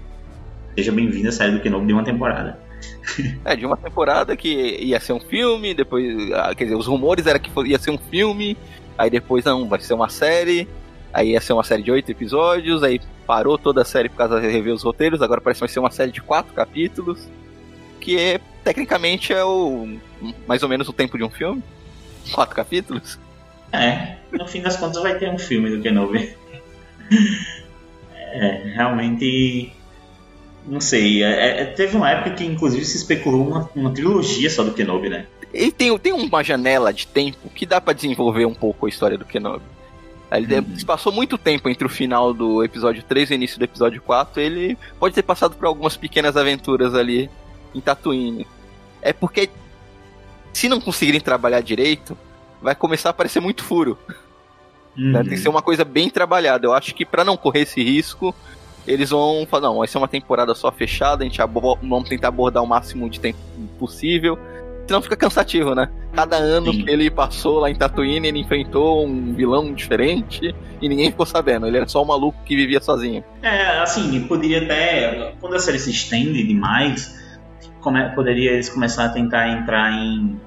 [0.76, 2.58] Seja bem-vindo a sair do Kenobi de uma temporada.
[3.44, 6.32] É, de uma temporada que ia ser um filme, depois.
[6.32, 8.58] Ah, quer dizer, os rumores eram que ia ser um filme,
[8.98, 10.68] aí depois não, vai ser uma série,
[11.14, 14.40] aí ia ser uma série de oito episódios, aí parou toda a série por causa
[14.40, 17.28] de rever os roteiros, agora parece que vai ser uma série de quatro capítulos,
[18.00, 19.98] que é, tecnicamente é o.
[20.48, 21.64] mais ou menos o tempo de um filme.
[22.32, 23.20] Quatro capítulos.
[23.72, 26.36] É, no fim das contas vai ter um filme do Kenobi.
[28.34, 29.74] É, realmente
[30.66, 34.64] não sei, é, é, teve uma época que inclusive se especulou uma, uma trilogia só
[34.64, 35.26] do Kenobi, né?
[35.54, 39.18] E tem, tem uma janela de tempo que dá para desenvolver um pouco a história
[39.18, 39.66] do Kenobi.
[40.32, 40.86] Ele uhum.
[40.86, 44.42] passou muito tempo entre o final do episódio 3 e o início do episódio 4.
[44.42, 47.30] Ele pode ter passado por algumas pequenas aventuras ali
[47.76, 48.48] em Tatooine.
[49.02, 49.50] É porque
[50.54, 52.18] se não conseguirem trabalhar direito,
[52.62, 53.98] vai começar a aparecer muito furo.
[54.98, 55.12] Uhum.
[55.14, 56.66] Tem que ser uma coisa bem trabalhada.
[56.66, 58.34] Eu acho que para não correr esse risco,
[58.88, 62.64] eles vão falar, não, vai ser uma temporada só fechada, a gente vamos tentar abordar
[62.64, 63.40] o máximo de tempo
[63.78, 64.38] possível.
[64.88, 65.90] Senão fica cansativo, né?
[66.14, 66.84] Cada ano Sim.
[66.84, 71.68] que ele passou lá em Tatooine, ele enfrentou um vilão diferente e ninguém ficou sabendo.
[71.68, 73.24] Ele era só um maluco que vivia sozinho.
[73.42, 75.34] É, assim, poderia até.
[75.40, 77.18] Quando a série se estende demais,
[78.16, 80.38] poderia eles começar a tentar entrar em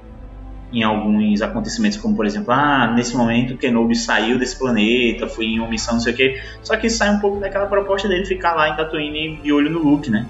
[0.74, 5.60] em alguns acontecimentos, como por exemplo, ah, nesse momento Kenobi saiu desse planeta, foi em
[5.60, 6.42] uma missão, não sei o quê.
[6.62, 9.78] Só que sai um pouco daquela proposta dele ficar lá em Tatooine de olho no
[9.78, 10.26] Luke, né?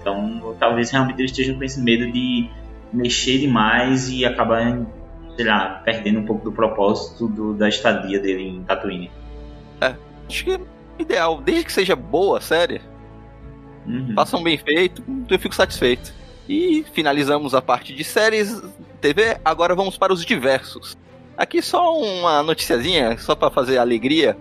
[0.00, 2.48] Então, talvez realmente eles estejam com esse medo de
[2.92, 4.76] mexer demais e acabar,
[5.36, 9.08] sei lá, perdendo um pouco do propósito do, da estadia dele em Tatooine.
[9.80, 9.94] É,
[10.28, 10.60] acho que é
[10.98, 12.80] ideal, desde que seja boa a série,
[13.86, 14.14] uhum.
[14.16, 16.12] façam bem feito, eu fico satisfeito.
[16.48, 18.60] E finalizamos a parte de séries
[19.02, 20.96] TV, agora vamos para os diversos.
[21.36, 24.36] Aqui só uma noticiazinha, só para fazer a alegria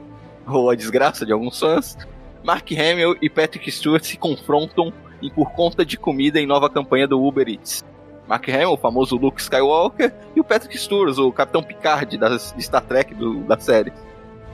[0.48, 1.98] ou a desgraça de alguns fãs.
[2.44, 4.94] Mark Hamill e Patrick Stewart se confrontam
[5.34, 7.84] por conta de comida em nova campanha do Uber Eats.
[8.28, 12.84] Mark Hamill, o famoso Luke Skywalker, e o Patrick Stewart, o Capitão Picard de Star
[12.84, 13.92] Trek do, da série.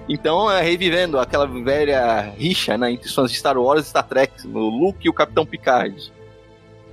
[0.08, 4.48] Então, é revivendo aquela velha rixa né, entre fãs de Star Wars e Star Trek,
[4.48, 6.14] o Luke e o Capitão Picard.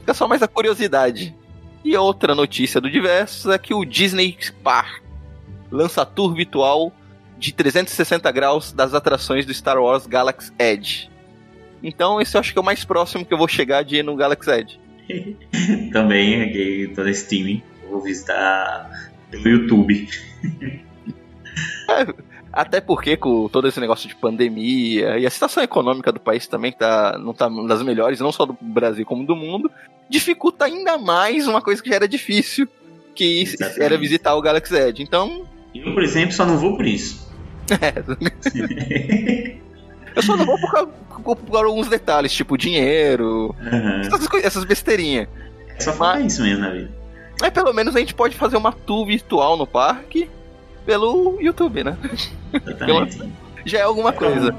[0.01, 1.35] Fica só mais a curiosidade.
[1.85, 5.03] E outra notícia do Diversos é que o Disney Park
[5.71, 6.93] lança tour virtual
[7.39, 11.11] de 360 graus das atrações do Star Wars Galaxy Edge.
[11.83, 14.03] Então, esse eu acho que é o mais próximo que eu vou chegar de ir
[14.03, 14.81] no Galaxy Edge.
[15.93, 18.91] Também, aqui toda Steam, vou visitar
[19.31, 20.09] pelo YouTube.
[21.91, 22.07] é,
[22.55, 26.71] até porque com todo esse negócio de pandemia e a situação econômica do país também
[26.71, 29.69] que tá, não tá das melhores, não só do Brasil como do mundo,
[30.09, 32.69] dificulta ainda mais uma coisa que já era difícil,
[33.13, 33.83] que Exatamente.
[33.83, 35.03] era visitar o Galaxy Edge.
[35.03, 35.45] Então.
[35.75, 37.25] Eu, por exemplo, só não vou por isso.
[37.81, 39.57] É.
[40.15, 44.01] Eu só não vou por, por, alguns detalhes, tipo dinheiro, uhum.
[44.01, 45.27] essas, essas besteirinhas.
[45.77, 46.91] É só falar isso mesmo na vida.
[47.41, 50.31] Mas pelo menos a gente pode fazer uma tour virtual no parque
[50.85, 51.97] pelo YouTube, né?
[53.65, 54.55] Já é alguma coisa.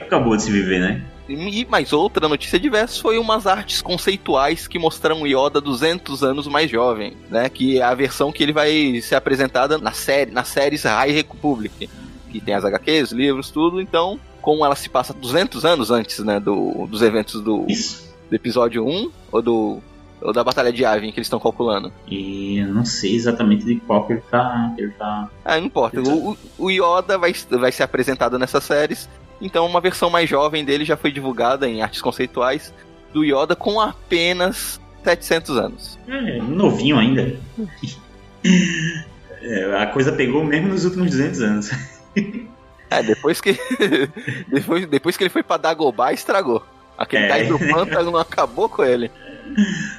[0.00, 1.02] Acabou de se viver, né?
[1.28, 6.70] E mais outra notícia diversa foi umas artes conceituais que mostraram Yoda 200 anos mais
[6.70, 7.48] jovem, né?
[7.48, 11.88] Que é a versão que ele vai ser apresentada na série, nas séries High Republic,
[12.30, 13.80] que tem as HQs, livros, tudo.
[13.80, 18.86] Então, como ela se passa 200 anos antes, né, do, dos eventos do, do episódio
[18.86, 19.80] 1 ou do
[20.22, 21.92] ou da Batalha de Yavin que eles estão calculando?
[22.06, 24.74] E eu não sei exatamente de qual que ele tá.
[24.78, 25.28] Ele tá...
[25.44, 26.00] Ah, não importa.
[26.00, 29.08] O, o Yoda vai, vai ser apresentado nessas séries.
[29.40, 32.72] Então, uma versão mais jovem dele já foi divulgada em artes conceituais
[33.12, 35.98] do Yoda com apenas 700 anos.
[36.06, 37.36] É, novinho ainda.
[39.42, 41.70] é, a coisa pegou mesmo nos últimos 200 anos.
[42.88, 43.58] é, depois que
[44.48, 46.64] depois, depois que ele foi pra Dagobah, estragou.
[46.96, 47.44] Aquele é.
[47.44, 49.10] do pântano não acabou com ele.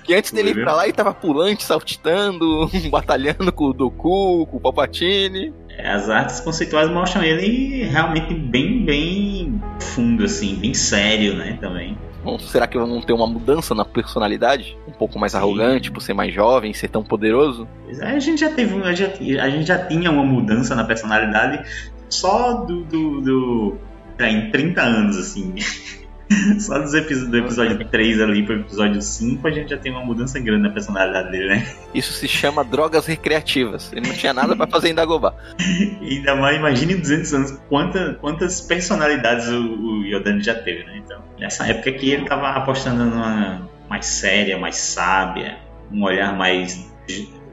[0.03, 4.58] Que antes dele ir pra lá, ele tava pulante, saltitando, batalhando com o Doku, com
[4.58, 5.53] o Palpatine.
[5.69, 11.97] É, as artes conceituais mostram ele realmente bem, bem fundo, assim, bem sério, né, também.
[12.39, 14.77] Será que vão ter uma mudança na personalidade?
[14.88, 15.39] Um pouco mais Sim.
[15.39, 17.67] arrogante, por ser mais jovem, ser tão poderoso?
[17.99, 21.65] É, a gente já teve, a gente, a gente já tinha uma mudança na personalidade
[22.08, 23.77] só do, do, do
[24.21, 25.56] em 30 anos, assim.
[26.60, 30.04] Só dos episódios, do episódio 3 ali pro episódio 5 a gente já tem uma
[30.04, 31.76] mudança grande na personalidade dele, né?
[31.93, 33.91] Isso se chama drogas recreativas.
[33.91, 35.36] Ele não tinha nada para fazer em Dagobah.
[36.02, 41.02] ainda mais, imagine em 200 anos quanta, quantas personalidades o, o Yodani já teve, né?
[41.04, 45.58] Então, nessa época que ele tava apostando numa mais séria, mais sábia,
[45.91, 46.89] um olhar mais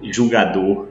[0.03, 0.89] julgador.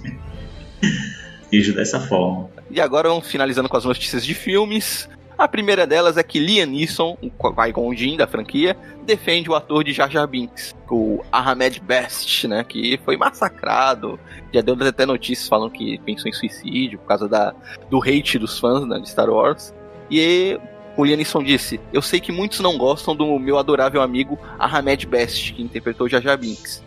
[1.50, 2.50] Vejo dessa forma.
[2.70, 5.08] E agora vamos finalizando com as notícias de filmes.
[5.36, 9.82] A primeira delas é que Liam Neeson, o Qui-Gon Jinn da franquia, defende o ator
[9.82, 14.18] de Jar Jar Binks, o Ahmed Best, né, que foi massacrado.
[14.52, 17.52] Já deu até notícias falando que pensou em suicídio por causa da,
[17.90, 19.74] do hate dos fãs né, de Star Wars.
[20.08, 20.56] E
[20.96, 25.04] o Liam Neeson disse: Eu sei que muitos não gostam do meu adorável amigo Ahmed
[25.04, 26.80] Best, que interpretou Jar Jar Binks.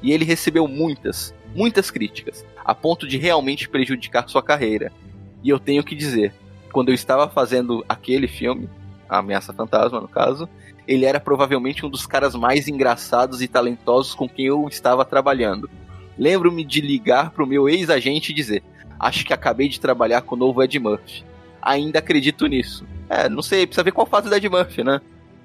[0.00, 4.92] E ele recebeu muitas, muitas críticas, a ponto de realmente prejudicar sua carreira.
[5.42, 6.32] E eu tenho que dizer,
[6.78, 8.70] quando eu estava fazendo aquele filme,
[9.08, 10.48] a Ameaça Fantasma, no caso,
[10.86, 15.68] ele era provavelmente um dos caras mais engraçados e talentosos com quem eu estava trabalhando.
[16.16, 18.62] Lembro-me de ligar pro meu ex-agente e dizer:
[18.96, 21.24] Acho que acabei de trabalhar com o novo Ed Murphy.
[21.60, 22.86] Ainda acredito nisso.
[23.10, 25.00] É, não sei, precisa ver qual fase do Ed Murphy, né?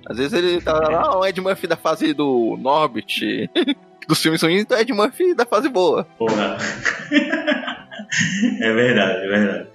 [0.06, 3.50] Às vezes ele tá lá, o Ed Murphy da fase do Norbit,
[4.08, 6.04] dos filmes ruins, então Ed Murphy da fase boa.
[6.16, 6.60] Porra.
[8.62, 9.68] é verdade, é verdade.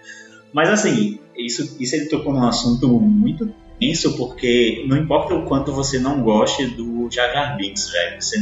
[0.52, 5.72] Mas assim, isso, isso ele tocou num assunto muito tenso, porque não importa o quanto
[5.72, 8.38] você não goste do Jagar Binks, velho, você,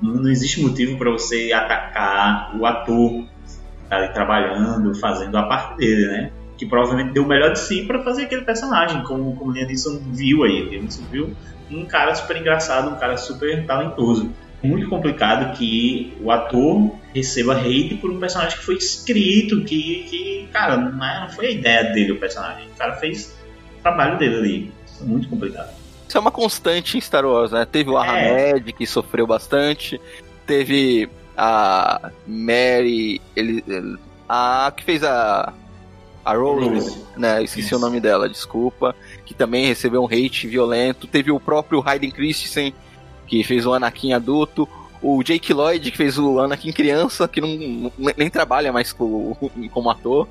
[0.00, 5.42] não, não existe motivo para você atacar o ator que tá ali trabalhando, fazendo a
[5.42, 6.30] parte dele, né?
[6.56, 10.00] Que provavelmente deu o melhor de si para fazer aquele personagem, como, como o Lianisson
[10.12, 10.68] viu aí.
[10.68, 11.36] Lianisson viu
[11.70, 14.30] um cara super engraçado, um cara super talentoso
[14.62, 20.48] muito complicado que o ator receba hate por um personagem que foi escrito, que, que
[20.52, 22.66] cara, não, é, não foi a ideia dele o personagem.
[22.66, 23.36] O cara fez
[23.78, 24.72] o trabalho dele ali.
[24.86, 25.70] Isso é muito complicado.
[26.08, 27.66] Isso é uma constante em Star Wars, né?
[27.70, 28.52] Teve o é.
[28.52, 30.00] Ahmed, que sofreu bastante.
[30.46, 33.62] Teve a Mary, ele,
[34.28, 35.52] a que fez a
[36.28, 37.04] a Rose, Rose.
[37.16, 37.42] né?
[37.42, 37.76] Esqueci Isso.
[37.76, 38.94] o nome dela, desculpa.
[39.24, 41.06] Que também recebeu um hate violento.
[41.06, 42.74] Teve o próprio Hayden Christensen,
[43.28, 44.68] que fez o Anakin adulto,
[45.02, 49.36] o Jake Lloyd, que fez o Anakin criança, que não, nem trabalha mais como,
[49.72, 50.26] como ator,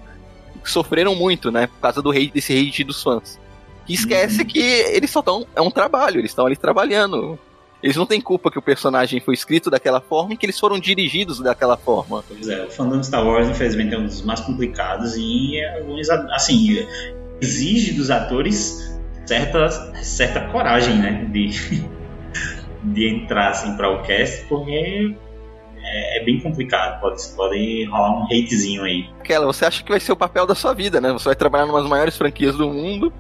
[0.64, 3.40] sofreram muito, né, por causa do hate, desse hate dos fãs.
[3.88, 4.48] E esquece uhum.
[4.48, 5.48] que eles só estão.
[5.56, 7.40] É um trabalho, eles estão ali trabalhando.
[7.82, 10.80] Eles não têm culpa que o personagem foi escrito daquela forma e que eles foram
[10.80, 12.24] dirigidos daquela forma.
[12.28, 15.62] Pois é, o fandom Star Wars, infelizmente, é um dos mais complicados e,
[16.32, 16.86] assim,
[17.40, 19.70] exige dos atores certa,
[20.04, 21.30] certa coragem, né?
[21.32, 21.50] De,
[22.94, 25.16] de entrar assim para o cast, porque
[25.84, 27.00] é, é, bem complicado.
[27.00, 29.10] Pode, pode rolar um hatezinho aí.
[29.20, 31.12] Aquela, você acha que vai ser o papel da sua vida, né?
[31.14, 33.12] Você vai trabalhar em umas maiores franquias do mundo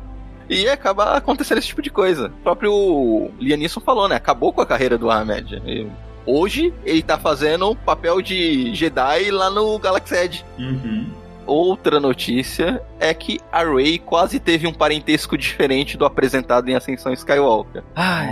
[0.49, 2.27] e acaba acontecendo esse tipo de coisa.
[2.27, 4.15] O próprio Lianisson falou, né?
[4.15, 5.61] Acabou com a carreira do Ahmed.
[6.25, 10.45] Hoje ele tá fazendo o papel de Jedi lá no Galaxy Edge.
[10.59, 11.09] Uhum.
[11.47, 17.13] Outra notícia é que a Rey quase teve um parentesco diferente do apresentado em Ascensão
[17.13, 17.83] Skywalker.
[17.95, 18.27] Ai,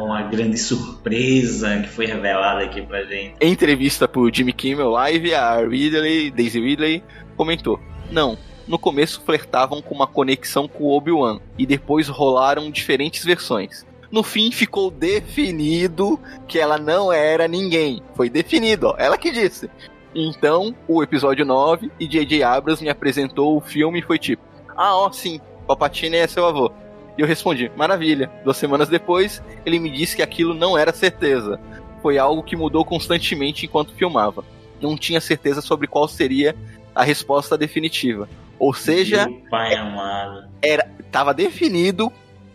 [0.00, 3.34] oh, uma grande surpresa que foi revelada aqui pra gente.
[3.40, 7.02] Em entrevista pro Jimmy Kimmel Live, a Ridley, Daisy Ridley,
[7.36, 7.80] comentou:
[8.12, 13.84] Não, no começo flertavam com uma conexão com o Obi-Wan e depois rolaram diferentes versões.
[14.12, 18.02] No fim ficou definido que ela não era ninguém.
[18.14, 18.94] Foi definido, ó.
[18.98, 19.70] Ela que disse.
[20.14, 22.42] Então, o episódio 9 e J.J.
[22.42, 24.42] Abrams me apresentou o filme e foi tipo:
[24.76, 26.70] Ah, ó, sim, Palpatine é seu avô.
[27.16, 28.30] E eu respondi: Maravilha.
[28.44, 31.58] Duas semanas depois, ele me disse que aquilo não era certeza.
[32.02, 34.44] Foi algo que mudou constantemente enquanto filmava.
[34.80, 36.54] Não tinha certeza sobre qual seria
[36.94, 38.28] a resposta definitiva.
[38.58, 40.48] Ou seja, Meu pai amado.
[40.60, 42.12] Era, tava definido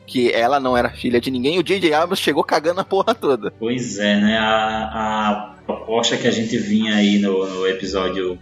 [0.07, 1.59] que ela não era filha de ninguém.
[1.59, 1.93] O J.J.
[1.93, 3.51] Abrams chegou cagando a porra toda.
[3.59, 4.37] Pois é, né?
[4.37, 8.39] A, a proposta que a gente vinha aí no, no episódio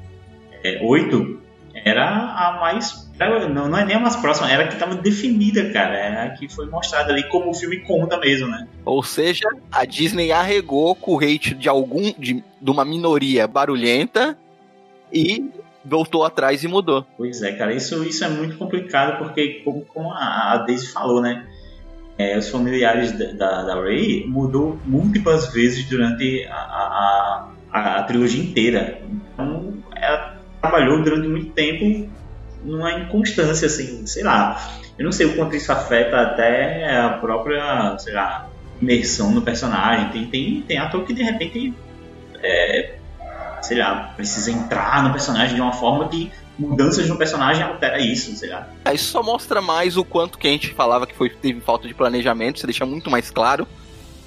[0.63, 1.41] é, 8
[1.84, 3.04] era a mais.
[3.49, 5.97] Não, não é nem a mais próxima, era a que estava definida, cara.
[5.97, 8.68] Era a que foi mostrada ali como o filme conta mesmo, né?
[8.86, 12.13] Ou seja, a Disney arregou com o hate de algum.
[12.18, 14.38] de, de uma minoria barulhenta
[15.11, 15.49] e
[15.84, 17.05] voltou atrás e mudou.
[17.18, 21.47] Pois é, cara, isso, isso é muito complicado porque, como, como a Daisy falou, né?
[22.18, 28.41] É, os familiares da, da, Ray mudou múltiplas vezes durante a, a, a, a trilogia
[28.41, 29.01] inteira.
[29.34, 32.09] Então, ela trabalhou durante muito tempo
[32.63, 34.59] numa inconstância, assim, sei lá.
[34.97, 38.49] Eu não sei o quanto isso afeta até a própria, sei lá,
[38.82, 40.09] imersão no personagem.
[40.09, 41.74] Tem, tem, tem ator que de repente,
[42.41, 42.95] é,
[43.61, 48.36] sei lá, precisa entrar no personagem de uma forma que mudanças no personagem altera isso,
[48.36, 48.68] sei lá.
[48.86, 51.88] É, isso só mostra mais o quanto que a gente falava que foi, teve falta
[51.88, 53.68] de planejamento, você deixa muito mais claro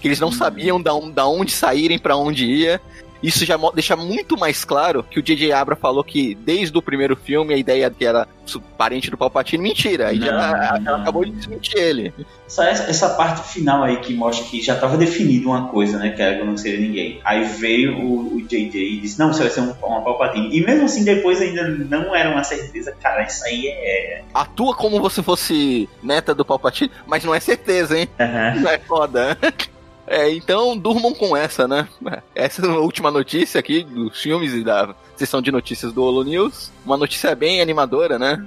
[0.00, 0.32] que eles não hum.
[0.32, 2.80] sabiam da, da onde saírem para onde ia
[3.22, 5.52] isso já deixa muito mais claro que o J.J.
[5.52, 8.28] Abra falou que desde o primeiro filme a ideia que era
[8.76, 10.08] parente do Palpatine, mentira.
[10.08, 11.02] Aí não, já não.
[11.02, 12.14] acabou de desmentir ele.
[12.46, 16.10] Só essa, essa, parte final aí que mostra que já estava definido uma coisa, né?
[16.10, 17.20] Que era que não seria ninguém.
[17.24, 18.78] Aí veio o, J.J.
[18.78, 20.56] e disse: Não, você vai ser um, uma Palpatine.
[20.56, 22.94] E mesmo assim, depois ainda não era uma certeza.
[23.02, 24.22] Cara, isso aí é.
[24.32, 28.08] Atua como se fosse neta do Palpatine, mas não é certeza, hein?
[28.18, 28.62] Uhum.
[28.62, 29.36] Não é foda.
[30.08, 31.86] É, então durmam com essa, né?
[32.34, 36.24] Essa é a última notícia aqui dos filmes e da sessão de notícias do Holo
[36.24, 36.72] News.
[36.84, 38.44] Uma notícia bem animadora, né?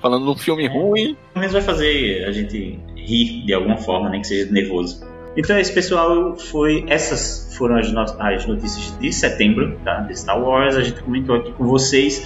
[0.00, 1.16] Falando de um filme ruim.
[1.32, 5.06] Pelo menos vai fazer a gente rir de alguma forma, nem que seja nervoso.
[5.36, 6.84] Então esse pessoal foi.
[6.88, 10.00] Essas foram as, as notícias de setembro, tá?
[10.00, 10.76] De Star Wars.
[10.76, 12.24] A gente comentou aqui com vocês.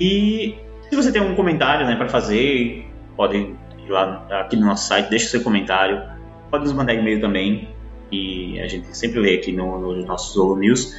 [0.00, 0.56] E
[0.90, 2.86] se você tem algum comentário né, para fazer,
[3.16, 6.02] pode ir lá aqui no nosso site, deixa o seu comentário.
[6.50, 7.68] Pode nos mandar e-mail também,
[8.12, 10.94] que a gente sempre lê aqui no, no nossos Zolo News.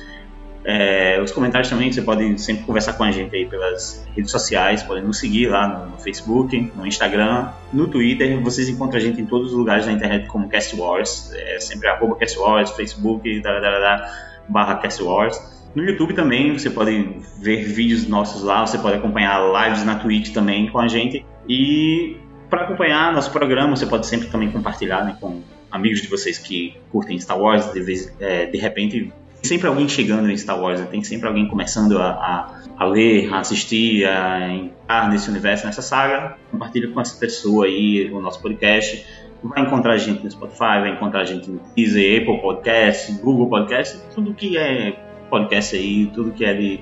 [0.65, 4.81] É, os comentários também, você pode sempre conversar com a gente aí pelas redes sociais,
[4.81, 8.41] podem nos seguir lá no, no, Facebook, no Instagram, no Twitter.
[8.41, 11.87] Vocês encontram a gente em todos os lugares da internet como Cast Wars, é sempre
[11.87, 14.13] arroba Cast Wars, Facebook, da, da, da,
[14.47, 15.53] barra Cast Wars.
[15.75, 20.33] No YouTube também você pode ver vídeos nossos lá, você pode acompanhar lives na Twitch
[20.33, 21.25] também com a gente.
[21.47, 22.17] E
[22.49, 25.41] para acompanhar nosso programa, você pode sempre também compartilhar né, com
[25.73, 29.11] amigos de vocês que curtem Star Wars, de, vez, é, de repente
[29.41, 30.87] sempre alguém chegando em Star Wars, né?
[30.89, 35.81] tem sempre alguém começando a, a, a, ler, a assistir, a entrar nesse universo, nessa
[35.81, 36.37] saga.
[36.51, 39.03] Compartilha com essa pessoa aí o nosso podcast.
[39.43, 43.49] Vai encontrar a gente no Spotify, vai encontrar a gente no Deezer, Apple Podcast, Google
[43.49, 44.95] Podcast, tudo que é
[45.29, 46.79] podcast aí, tudo que é de,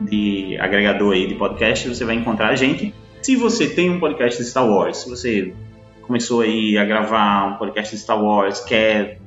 [0.00, 2.92] de agregador aí de podcast, você vai encontrar a gente.
[3.22, 5.54] Se você tem um podcast de Star Wars, se você
[6.06, 9.18] começou aí a gravar um podcast de Star Wars, quer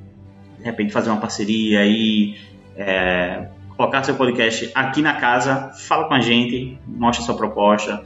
[0.58, 2.36] de repente fazer uma parceria aí,
[2.76, 8.02] é, colocar seu podcast aqui na casa, fala com a gente, mostra sua proposta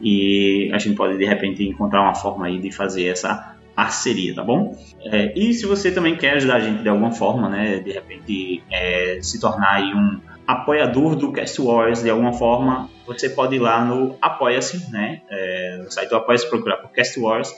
[0.00, 4.42] e a gente pode de repente encontrar uma forma aí de fazer essa parceria, tá
[4.42, 4.76] bom?
[5.04, 8.62] É, e se você também quer ajudar a gente de alguma forma, né, de repente
[8.70, 13.58] é, se tornar aí um apoiador do Cast Wars de alguma forma, você pode ir
[13.58, 17.52] lá no Apoia-se, né, é, no site do Apoia-se, procurar por Cast Wars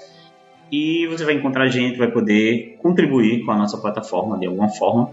[0.71, 5.11] e você vai encontrar gente, vai poder contribuir com a nossa plataforma de alguma forma.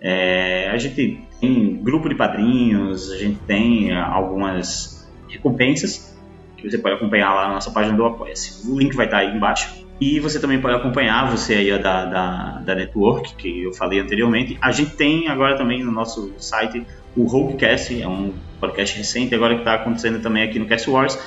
[0.00, 6.16] É, a gente tem grupo de padrinhos, a gente tem algumas recompensas
[6.56, 8.70] que você pode acompanhar lá na nossa página do Apoia-se.
[8.70, 9.86] O link vai estar aí embaixo.
[10.00, 14.56] E você também pode acompanhar, você aí da, da, da Network, que eu falei anteriormente.
[14.60, 19.54] A gente tem agora também no nosso site o Hulkcast, é um podcast recente agora
[19.54, 21.18] que está acontecendo também aqui no Cast Wars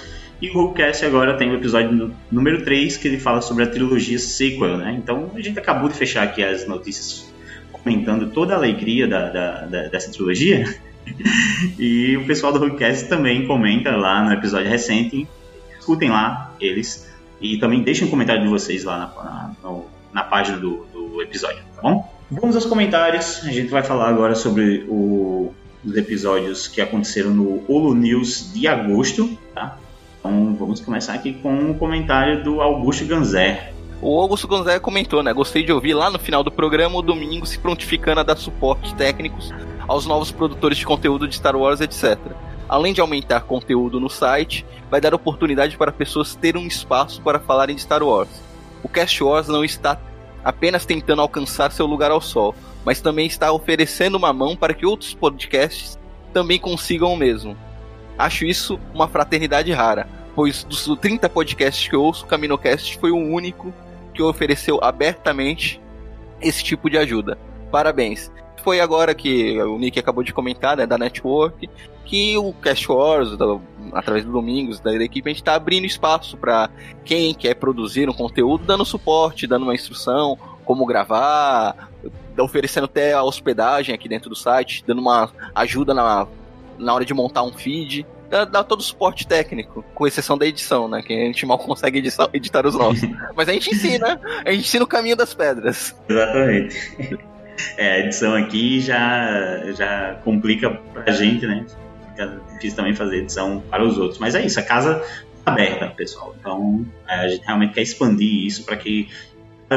[0.43, 4.19] e o Hulkcast agora tem o episódio número 3 que ele fala sobre a trilogia
[4.19, 4.93] sequel, né?
[5.01, 7.33] Então a gente acabou de fechar aqui as notícias
[7.71, 10.65] comentando toda a alegria da, da, da dessa trilogia.
[11.79, 15.25] e o pessoal do Hulkcast também comenta lá no episódio recente.
[15.79, 17.09] Escutem lá eles.
[17.39, 19.79] E também deixem um comentário de vocês lá na, na,
[20.11, 22.13] na página do, do, episódio, tá bom?
[22.29, 23.39] Vamos aos comentários.
[23.45, 25.53] A gente vai falar agora sobre o,
[25.85, 29.77] os episódios que aconteceram no Holo News de agosto, tá?
[30.23, 33.73] Então vamos começar aqui com um comentário do Augusto Ganzer.
[34.01, 35.33] O Augusto Gonzaga comentou, né?
[35.33, 38.95] Gostei de ouvir lá no final do programa o Domingo se prontificando a dar suporte
[38.95, 39.51] técnicos
[39.85, 42.17] aos novos produtores de conteúdo de Star Wars, etc.
[42.69, 47.39] Além de aumentar conteúdo no site, vai dar oportunidade para pessoas terem um espaço para
[47.39, 48.29] falarem de Star Wars.
[48.81, 49.99] O Cast Wars não está
[50.41, 52.55] apenas tentando alcançar seu lugar ao sol,
[52.85, 55.99] mas também está oferecendo uma mão para que outros podcasts
[56.31, 57.57] também consigam o mesmo.
[58.17, 63.11] Acho isso uma fraternidade rara, pois dos 30 podcasts que eu ouço, o CaminoCast foi
[63.11, 63.73] o único
[64.13, 65.81] que ofereceu abertamente
[66.41, 67.37] esse tipo de ajuda.
[67.71, 68.31] Parabéns.
[68.63, 71.69] Foi agora que o Nick acabou de comentar, né, da Network,
[72.05, 73.29] que o Cast Wars,
[73.91, 76.69] através do Domingos, da equipe, a gente está abrindo espaço para
[77.03, 81.89] quem quer produzir um conteúdo, dando suporte, dando uma instrução, como gravar,
[82.39, 86.25] oferecendo até a hospedagem aqui dentro do site, dando uma ajuda na
[86.77, 88.05] na hora de montar um feed.
[88.29, 91.03] Dá, dá, todo o suporte técnico, com exceção da edição, né?
[91.03, 93.07] Que a gente mal consegue editar, editar os nossos.
[93.35, 95.95] Mas a gente ensina, a gente ensina o caminho das pedras.
[96.09, 97.19] Exatamente.
[97.77, 101.65] É, a edição aqui já, já complica pra gente, né?
[102.09, 104.19] Fica difícil também fazer edição para os outros.
[104.19, 105.03] Mas é isso, a casa
[105.45, 106.35] aberta, pessoal.
[106.39, 109.09] Então, é, a gente realmente quer expandir isso para que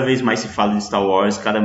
[0.01, 1.61] vez mais se fale de Star Wars, cada,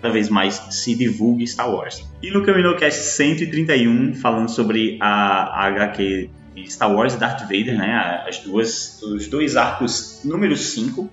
[0.00, 2.08] cada vez mais se divulgue Star Wars.
[2.22, 6.30] E no CaminoCast 131, falando sobre a, a HQ
[6.66, 8.24] Star Wars e Darth Vader, né?
[8.26, 11.10] As duas, os dois arcos número 5.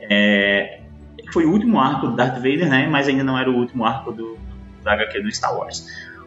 [0.00, 0.80] É,
[1.32, 2.86] foi o último arco do Darth Vader, né?
[2.88, 4.38] Mas ainda não era o último arco do,
[4.82, 5.86] da HQ do Star Wars.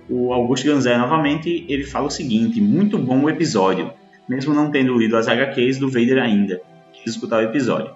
[0.10, 3.92] O Augusto Ganzé, novamente, ele fala o seguinte: muito bom o episódio,
[4.30, 6.62] mesmo não tendo lido as HQs do Vader ainda.
[6.94, 7.92] Quis escutar o episódio.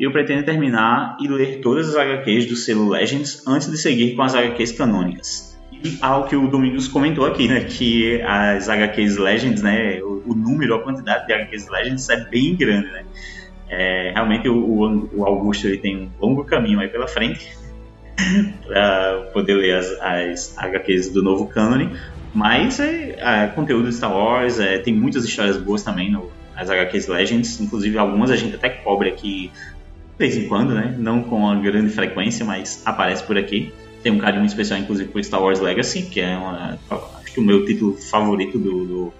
[0.00, 4.22] Eu pretendo terminar e ler todas as HQs do selo Legends antes de seguir com
[4.22, 5.60] as HQs canônicas.
[5.70, 7.64] E algo que o Domingos comentou aqui, né?
[7.64, 10.02] Que as HQs Legends, né?
[10.02, 13.04] O, o número, a quantidade de HQs Legends é bem grande, né?
[13.68, 17.48] É, realmente o, o, Augusto ele tem um longo caminho aí pela frente
[18.66, 21.94] para poder ler as, as HQs do novo cânone,
[22.34, 26.68] mas é, é, conteúdo de Star Wars, é, tem muitas histórias boas também no, nas
[26.68, 29.52] HQs Legends, inclusive algumas a gente até cobre aqui
[30.20, 30.94] de vez em quando, né?
[30.98, 33.72] Não com uma grande frequência, mas aparece por aqui.
[34.02, 36.78] Tem um carinho muito especial, inclusive, por Star Wars Legacy, que é uma,
[37.22, 39.14] acho que o meu título favorito do, do,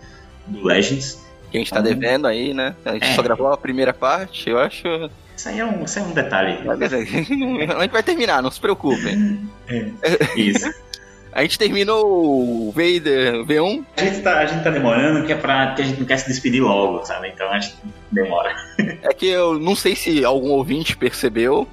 [0.47, 1.19] do Legends.
[1.51, 2.75] Que a gente tá devendo aí, né?
[2.85, 3.15] A gente é.
[3.15, 4.87] só gravou a primeira parte, eu acho.
[5.35, 6.59] Isso aí é um, isso é um detalhe.
[6.69, 9.41] a gente vai terminar, não se preocupem.
[9.69, 9.91] É,
[10.37, 10.71] isso.
[11.33, 13.85] A gente terminou o Vader V1.
[13.97, 16.19] A gente tá, a gente tá demorando que é pra que a gente não quer
[16.19, 17.29] se despedir logo, sabe?
[17.29, 17.77] Então a gente
[18.11, 18.55] demora.
[19.03, 21.67] É que eu não sei se algum ouvinte percebeu,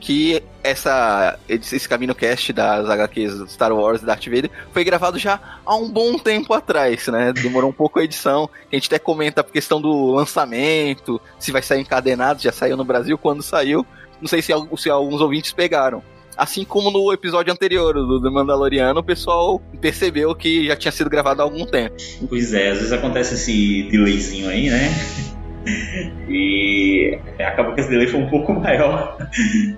[0.00, 5.38] que essa, esse Caminho Cast das HQs Star Wars e Darth Vader foi gravado já
[5.64, 7.32] há um bom tempo atrás, né?
[7.32, 8.48] Demorou um pouco a edição.
[8.72, 12.84] A gente até comenta a questão do lançamento, se vai sair encadenado, já saiu no
[12.84, 13.86] Brasil, quando saiu.
[14.20, 16.02] Não sei se, se alguns ouvintes pegaram.
[16.40, 21.10] Assim como no episódio anterior do, do Mandaloriano, o pessoal percebeu que já tinha sido
[21.10, 21.94] gravado há algum tempo.
[22.30, 24.88] Pois é, às vezes acontece esse delayzinho aí, né?
[26.30, 29.18] E acabou que esse delay foi um pouco maior.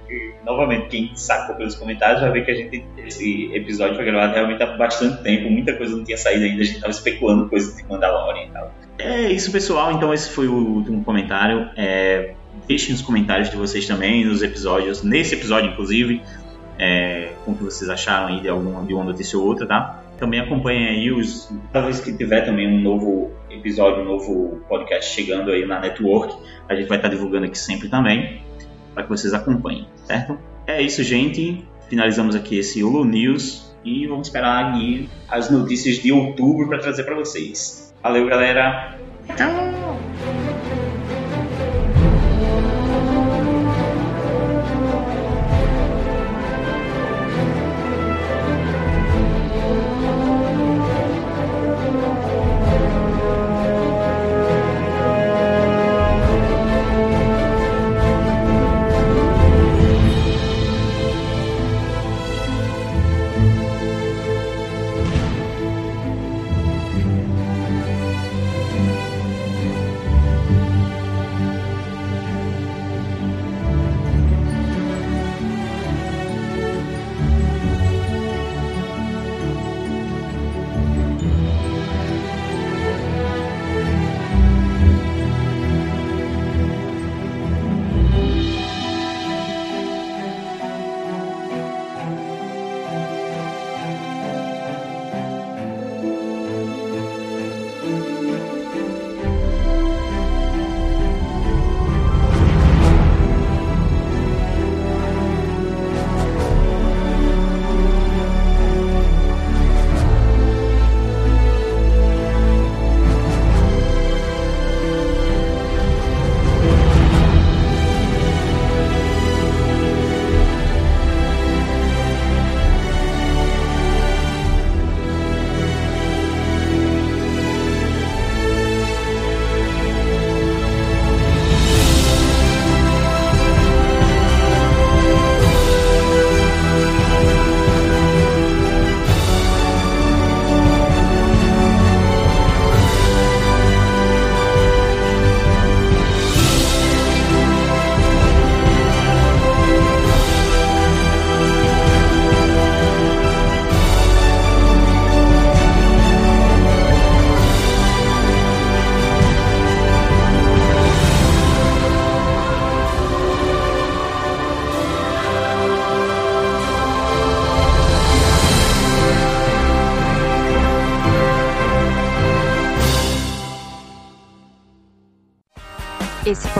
[0.08, 4.32] E, novamente, quem sacou pelos comentários vai ver que a gente, esse episódio foi gravado
[4.32, 7.76] realmente há bastante tempo, muita coisa não tinha saído ainda, a gente estava especulando coisas
[7.76, 8.72] de Mandalorian e tal.
[8.98, 9.90] É isso, pessoal.
[9.90, 11.68] Então, esse foi o último comentário.
[11.76, 12.34] É,
[12.68, 16.22] deixem os comentários de vocês também nos episódios, nesse episódio, inclusive,
[16.78, 20.02] é, com o que vocês acharam aí de, alguma, de uma notícia ou outra, tá?
[20.18, 21.52] Também acompanhem aí os.
[21.72, 26.36] Talvez que tiver também um novo episódio, um novo podcast chegando aí na network.
[26.68, 28.42] A gente vai estar divulgando aqui sempre também,
[28.94, 30.38] para que vocês acompanhem, certo?
[30.66, 31.64] É isso, gente.
[31.88, 34.72] Finalizamos aqui esse Hulu News e vamos esperar
[35.28, 37.92] as notícias de outubro para trazer para vocês.
[38.02, 38.96] Valeu, galera!
[39.36, 39.81] Tchau!